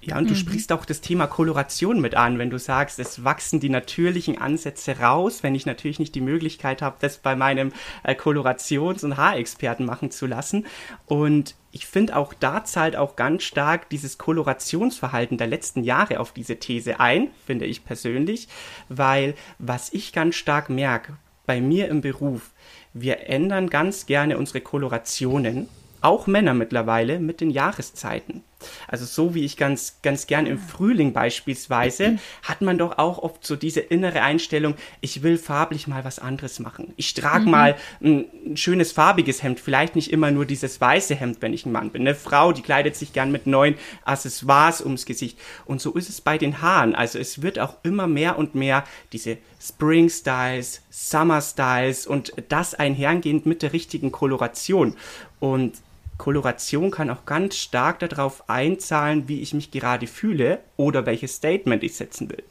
Ja, 0.06 0.18
und 0.18 0.30
du 0.30 0.34
mhm. 0.34 0.38
sprichst 0.38 0.72
auch 0.72 0.86
das 0.86 1.02
Thema 1.02 1.28
Koloration 1.28 2.02
mit 2.02 2.16
an, 2.16 2.38
wenn 2.38 2.50
du 2.50 2.60
sagst, 2.60 3.00
es 3.00 3.24
wachsen 3.24 3.60
die 3.60 3.70
natürlichen 3.70 4.38
Ansätze 4.38 5.00
raus, 5.00 5.44
wenn 5.44 5.56
ich 5.56 5.66
natürlich 5.66 6.00
nicht 6.00 6.14
die 6.16 6.22
Möglichkeit 6.22 6.82
habe, 6.82 6.98
das 7.00 7.18
bei 7.18 7.36
meinem 7.36 7.72
äh, 8.04 8.14
Kolorations- 8.14 9.04
und 9.06 9.18
Haarexperten 9.18 9.86
machen 9.86 10.12
zu 10.12 10.26
lassen. 10.26 10.66
Und 11.06 11.56
ich 11.72 11.86
finde 11.86 12.16
auch 12.16 12.34
da 12.34 12.64
zahlt 12.66 12.96
auch 12.96 13.16
ganz 13.16 13.44
stark 13.44 13.90
dieses 13.90 14.18
Kolorationsverhalten 14.18 15.38
der 15.38 15.48
letzten 15.48 15.84
Jahre 15.84 16.20
auf 16.20 16.32
diese 16.32 16.58
These 16.58 17.00
ein, 17.00 17.30
finde 17.46 17.66
ich 17.66 17.86
persönlich, 17.86 18.48
weil 18.90 19.36
was 19.58 19.92
ich 19.94 20.14
ganz 20.14 20.36
stark 20.36 20.70
merke 20.70 21.18
bei 21.46 21.62
mir 21.62 21.88
im 21.88 22.02
Beruf, 22.02 22.52
wir 22.94 23.28
ändern 23.28 23.70
ganz 23.70 24.06
gerne 24.06 24.38
unsere 24.38 24.62
Kolorationen, 24.62 25.68
auch 26.02 26.28
Männer 26.28 26.54
mittlerweile, 26.54 27.20
mit 27.20 27.42
den 27.42 27.50
Jahreszeiten. 27.50 28.44
Also 28.88 29.06
so 29.06 29.36
wie 29.36 29.44
ich 29.44 29.58
ganz, 29.58 30.00
ganz 30.02 30.28
gern 30.28 30.46
im 30.46 30.58
Frühling 30.58 31.14
beispielsweise, 31.14 32.20
hat 32.44 32.62
man 32.62 32.78
doch 32.78 32.98
auch 32.98 33.20
oft 33.20 33.46
so 33.46 33.56
diese 33.56 33.80
innere 33.80 34.22
Einstellung, 34.22 34.76
ich 35.02 35.24
will 35.24 35.38
farblich 35.38 35.88
mal 35.88 36.06
was 36.06 36.20
anderes 36.20 36.60
machen. 36.60 36.94
Ich 36.98 37.14
trage 37.14 37.46
mhm. 37.46 37.52
mal 37.52 37.76
ein, 38.02 38.26
ein, 38.46 38.58
schönes 38.58 38.92
farbiges 38.92 39.44
Hemd, 39.44 39.60
vielleicht 39.60 39.96
nicht 39.96 40.12
immer 40.12 40.32
nur 40.32 40.46
dieses 40.46 40.80
weiße 40.80 41.16
Hemd, 41.16 41.42
wenn 41.42 41.54
ich 41.54 41.66
ein 41.66 41.72
Mann 41.72 41.92
bin. 41.92 42.02
Eine 42.04 42.16
Frau, 42.16 42.52
die 42.52 42.62
kleidet 42.62 42.96
sich 42.96 43.14
gern 43.14 43.32
mit 43.32 43.48
neuen 43.48 43.76
Accessoires 44.06 44.82
ums 44.82 45.06
Gesicht. 45.06 45.40
Und 45.66 45.82
so 45.82 45.94
ist 45.94 46.10
es 46.10 46.22
bei 46.22 46.38
den 46.38 46.62
Haaren. 46.62 46.96
Also 46.96 47.20
es 47.20 47.42
wird 47.42 47.60
auch 47.60 47.78
immer 47.84 48.08
mehr 48.08 48.38
und 48.38 48.56
mehr 48.56 48.84
diese 49.12 49.38
Spring 49.62 50.10
Styles, 50.10 50.82
Summer 50.90 51.42
Styles 51.42 52.06
und 52.06 52.34
das 52.50 52.76
einhergehend 52.76 53.46
mit 53.46 53.62
der 53.62 53.74
richtigen 53.74 54.12
Koloration. 54.12 54.96
Und 55.40 55.74
Koloration 56.24 56.90
kann 56.90 57.10
auch 57.10 57.26
ganz 57.26 57.58
stark 57.58 58.00
darauf 58.00 58.50
einzahlen, 58.50 59.28
wie 59.28 59.42
ich 59.42 59.54
mich 59.54 59.72
gerade 59.72 60.08
fühle 60.08 60.60
oder 60.78 61.06
welches 61.06 61.36
Statement 61.36 61.84
ich 61.84 61.98
setzen 61.98 62.30
will. 62.30 62.44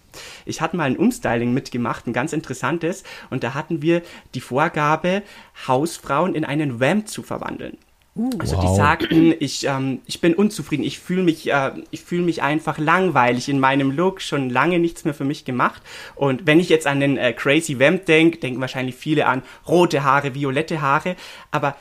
Ich 0.45 0.61
hatte 0.61 0.77
mal 0.77 0.85
ein 0.85 0.99
Umstyling 0.99 1.55
mitgemacht, 1.55 2.07
ein 2.07 2.13
ganz 2.13 2.35
interessantes, 2.35 3.03
und 3.31 3.43
da 3.43 3.55
hatten 3.55 3.81
wir 3.81 4.03
die 4.35 4.43
Vorgabe, 4.43 5.23
Hausfrauen 5.67 6.35
in 6.35 6.45
einen 6.45 6.81
Vamp 6.81 7.09
zu 7.09 7.23
verwandeln. 7.23 7.79
Uh, 8.15 8.29
also 8.39 8.57
wow. 8.57 8.63
die 8.63 8.77
sagten, 8.77 9.35
ich, 9.41 9.67
ähm, 9.67 10.03
ich 10.05 10.21
bin 10.21 10.35
unzufrieden, 10.35 10.85
ich 10.85 10.99
fühle 10.99 11.23
mich, 11.23 11.51
äh, 11.51 11.71
ich 11.91 12.03
fühle 12.03 12.25
mich 12.25 12.43
einfach 12.43 12.77
langweilig 12.77 13.49
in 13.49 13.59
meinem 13.59 13.91
Look, 13.91 14.21
schon 14.21 14.51
lange 14.51 14.79
nichts 14.81 15.07
mehr 15.07 15.15
für 15.15 15.25
mich 15.25 15.47
gemacht. 15.47 15.81
Und 16.15 16.47
wenn 16.47 16.61
ich 16.61 16.69
jetzt 16.69 16.87
an 16.87 17.01
den 17.01 17.17
äh, 17.17 17.33
Crazy 17.33 17.81
Vamp 17.81 18.05
denke, 18.05 18.37
denken 18.37 18.61
wahrscheinlich 18.61 18.97
viele 18.97 19.27
an 19.27 19.43
rote 19.67 20.03
Haare, 20.03 20.35
violette 20.35 20.83
Haare, 20.83 21.17
aber 21.51 21.75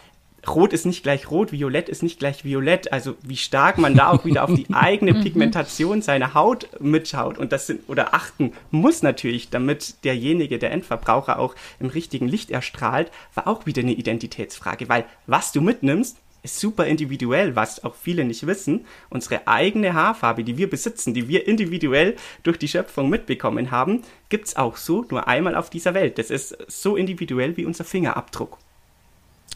Rot 0.48 0.74
ist 0.74 0.86
nicht 0.86 1.04
gleich 1.04 1.30
rot, 1.30 1.52
Violett 1.52 1.88
ist 1.88 2.02
nicht 2.04 2.20
gleich 2.20 2.44
Violett. 2.44 2.92
Also 2.92 3.16
wie 3.22 3.38
stark 3.38 3.78
man 3.78 3.96
da 3.96 4.10
auch 4.10 4.26
wieder 4.26 4.44
auf 4.44 4.54
die 4.54 4.68
eigene 4.74 5.14
mhm. 5.14 5.24
Pigmentation 5.24 6.02
seiner 6.02 6.34
Haut 6.34 6.68
mitschaut 6.80 7.38
und 7.38 7.52
das 7.52 7.68
sind 7.68 7.88
oder 7.88 8.14
achten 8.14 8.54
muss 8.72 9.04
natürlich, 9.04 9.50
damit 9.50 10.04
derjenige, 10.04 10.58
der 10.58 10.72
Endverbraucher 10.72 11.40
auch 11.40 11.56
im 11.80 11.88
richtigen 11.88 12.28
Licht 12.28 12.50
erstrahlt, 12.50 13.12
war 13.36 13.48
auch 13.48 13.66
wieder 13.66 13.82
eine 13.82 13.94
Identitätsfrage, 13.94 14.90
weil 14.90 15.06
was 15.28 15.52
du 15.52 15.62
mitnimmst, 15.62 16.18
ist 16.44 16.60
super 16.60 16.88
individuell, 16.88 17.56
was 17.56 17.84
auch 17.84 17.96
viele 17.96 18.26
nicht 18.26 18.48
wissen. 18.48 18.86
Unsere 19.10 19.48
eigene 19.48 19.94
Haarfarbe, 19.94 20.44
die 20.44 20.58
wir 20.58 20.70
besitzen, 20.70 21.14
die 21.14 21.28
wir 21.28 21.48
individuell 21.48 22.16
durch 22.42 22.58
die 22.58 22.68
Schöpfung 22.68 23.10
mitbekommen 23.10 23.70
haben, 23.70 24.02
gibt's 24.30 24.56
auch 24.56 24.78
so 24.78 25.06
nur 25.10 25.28
einmal 25.28 25.56
auf 25.56 25.70
dieser 25.70 25.94
Welt. 25.94 26.18
Das 26.18 26.32
ist 26.32 26.58
so 26.68 26.96
individuell 26.96 27.58
wie 27.58 27.66
unser 27.66 27.84
Fingerabdruck. 27.84 28.58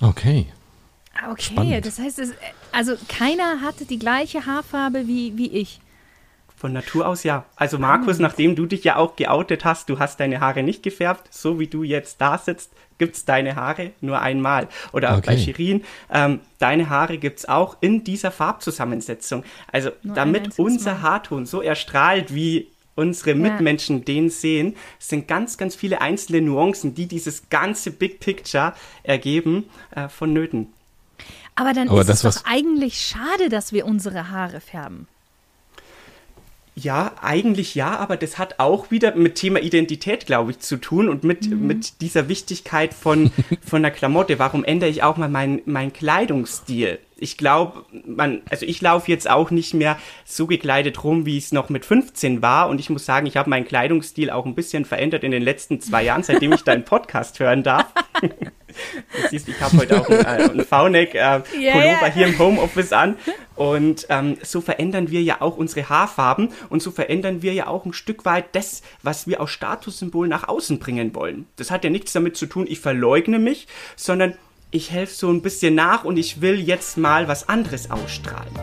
Okay, 0.01 0.47
okay, 1.29 1.41
Spannend. 1.41 1.85
das 1.85 1.99
heißt, 1.99 2.19
es, 2.19 2.33
also 2.71 2.95
keiner 3.07 3.61
hatte 3.61 3.85
die 3.85 3.99
gleiche 3.99 4.45
Haarfarbe 4.45 5.07
wie, 5.07 5.37
wie 5.37 5.47
ich. 5.47 5.79
Von 6.57 6.71
Natur 6.71 7.07
aus 7.07 7.23
ja. 7.23 7.45
Also 7.57 7.77
Markus, 7.77 8.17
nachdem 8.17 8.55
du 8.55 8.65
dich 8.65 8.83
ja 8.85 8.95
auch 8.95 9.17
geoutet 9.17 9.65
hast, 9.65 9.89
du 9.89 9.99
hast 9.99 10.19
deine 10.21 10.39
Haare 10.39 10.63
nicht 10.63 10.83
gefärbt, 10.83 11.33
so 11.33 11.59
wie 11.59 11.67
du 11.67 11.83
jetzt 11.83 12.21
da 12.21 12.37
sitzt, 12.37 12.71
gibt 12.97 13.15
es 13.15 13.25
deine 13.25 13.55
Haare 13.55 13.91
nur 13.99 14.21
einmal. 14.21 14.69
Oder 14.93 15.17
okay. 15.17 15.21
bei 15.25 15.37
Shirin, 15.37 15.83
ähm, 16.09 16.39
deine 16.59 16.89
Haare 16.89 17.17
gibt 17.17 17.39
es 17.39 17.49
auch 17.49 17.77
in 17.81 18.05
dieser 18.05 18.31
Farbzusammensetzung. 18.31 19.43
Also 19.71 19.91
nur 20.01 20.15
damit 20.15 20.57
unser 20.57 21.01
Haarton 21.01 21.45
so 21.45 21.61
erstrahlt, 21.61 22.33
wie 22.33 22.69
unsere 22.95 23.35
Mitmenschen 23.35 23.99
ja. 23.99 24.03
den 24.05 24.29
sehen, 24.29 24.75
sind 24.97 25.27
ganz, 25.27 25.57
ganz 25.57 25.75
viele 25.75 26.01
einzelne 26.01 26.41
Nuancen, 26.41 26.95
die 26.95 27.07
dieses 27.07 27.49
ganze 27.49 27.91
Big 27.91 28.21
Picture 28.21 28.73
ergeben, 29.03 29.65
äh, 29.93 30.07
vonnöten. 30.07 30.73
Aber 31.55 31.73
dann 31.73 31.89
Aber 31.89 32.01
ist 32.01 32.09
das, 32.09 32.23
es 32.23 32.43
doch 32.43 32.49
eigentlich 32.49 32.99
schade, 32.99 33.49
dass 33.49 33.71
wir 33.71 33.85
unsere 33.85 34.29
Haare 34.29 34.59
färben. 34.59 35.07
Ja, 36.77 37.13
eigentlich 37.21 37.73
ja, 37.73 37.97
aber 37.97 38.17
das 38.17 38.37
hat 38.37 38.59
auch 38.59 38.91
wieder 38.91 39.15
mit 39.15 39.35
Thema 39.35 39.61
Identität, 39.61 40.25
glaube 40.25 40.51
ich, 40.51 40.59
zu 40.59 40.75
tun 40.75 41.07
und 41.07 41.23
mit, 41.23 41.49
mhm. 41.49 41.65
mit 41.65 42.01
dieser 42.01 42.27
Wichtigkeit 42.27 42.93
von, 42.93 43.31
von 43.65 43.81
der 43.81 43.91
Klamotte. 43.91 44.39
Warum 44.39 44.65
ändere 44.65 44.89
ich 44.89 45.01
auch 45.01 45.15
mal 45.15 45.29
meinen 45.29 45.61
mein 45.65 45.93
Kleidungsstil? 45.93 46.99
Ich 47.17 47.37
glaube, 47.37 47.85
man, 48.05 48.41
also 48.49 48.65
ich 48.65 48.81
laufe 48.81 49.09
jetzt 49.09 49.29
auch 49.29 49.51
nicht 49.51 49.73
mehr 49.73 49.97
so 50.25 50.47
gekleidet 50.47 51.03
rum, 51.03 51.25
wie 51.25 51.37
es 51.37 51.51
noch 51.51 51.69
mit 51.69 51.85
15 51.85 52.41
war. 52.41 52.67
Und 52.69 52.79
ich 52.79 52.89
muss 52.89 53.05
sagen, 53.05 53.25
ich 53.25 53.37
habe 53.37 53.49
meinen 53.49 53.65
Kleidungsstil 53.65 54.29
auch 54.29 54.45
ein 54.45 54.55
bisschen 54.55 54.85
verändert 54.85 55.23
in 55.23 55.31
den 55.31 55.43
letzten 55.43 55.79
zwei 55.79 56.03
Jahren, 56.03 56.23
seitdem 56.23 56.51
ich 56.51 56.63
deinen 56.63 56.83
Podcast 56.83 57.39
hören 57.39 57.63
darf. 57.63 57.85
Du 58.75 59.29
siehst, 59.29 59.47
ich 59.47 59.61
habe 59.61 59.77
heute 59.77 60.01
auch 60.01 60.09
einen, 60.09 60.59
äh, 60.59 60.63
V-Neck-Pullover 60.63 62.07
äh, 62.07 62.11
hier 62.13 62.27
im 62.27 62.37
Homeoffice 62.37 62.91
an. 62.91 63.15
Und 63.55 64.05
ähm, 64.09 64.37
so 64.43 64.59
verändern 64.59 65.11
wir 65.11 65.23
ja 65.23 65.39
auch 65.39 65.55
unsere 65.55 65.87
Haarfarben 65.87 66.49
und 66.67 66.81
so 66.81 66.91
verändern 66.91 67.41
wir 67.41 67.53
ja 67.53 67.67
auch 67.67 67.85
ein 67.85 67.93
Stück 67.93 68.25
weit 68.25 68.53
das, 68.53 68.81
was 69.01 69.27
wir 69.27 69.39
aus 69.39 69.51
Statussymbol 69.51 70.27
nach 70.27 70.49
außen 70.49 70.79
bringen 70.79 71.15
wollen. 71.15 71.47
Das 71.55 71.71
hat 71.71 71.85
ja 71.85 71.89
nichts 71.89 72.11
damit 72.11 72.35
zu 72.35 72.47
tun, 72.47 72.65
ich 72.67 72.81
verleugne 72.81 73.39
mich, 73.39 73.67
sondern 73.95 74.33
ich 74.71 74.91
helfe 74.91 75.13
so 75.13 75.29
ein 75.29 75.41
bisschen 75.41 75.75
nach 75.75 76.03
und 76.03 76.17
ich 76.17 76.41
will 76.41 76.59
jetzt 76.59 76.97
mal 76.97 77.27
was 77.27 77.47
anderes 77.47 77.91
ausstrahlen. 77.91 78.53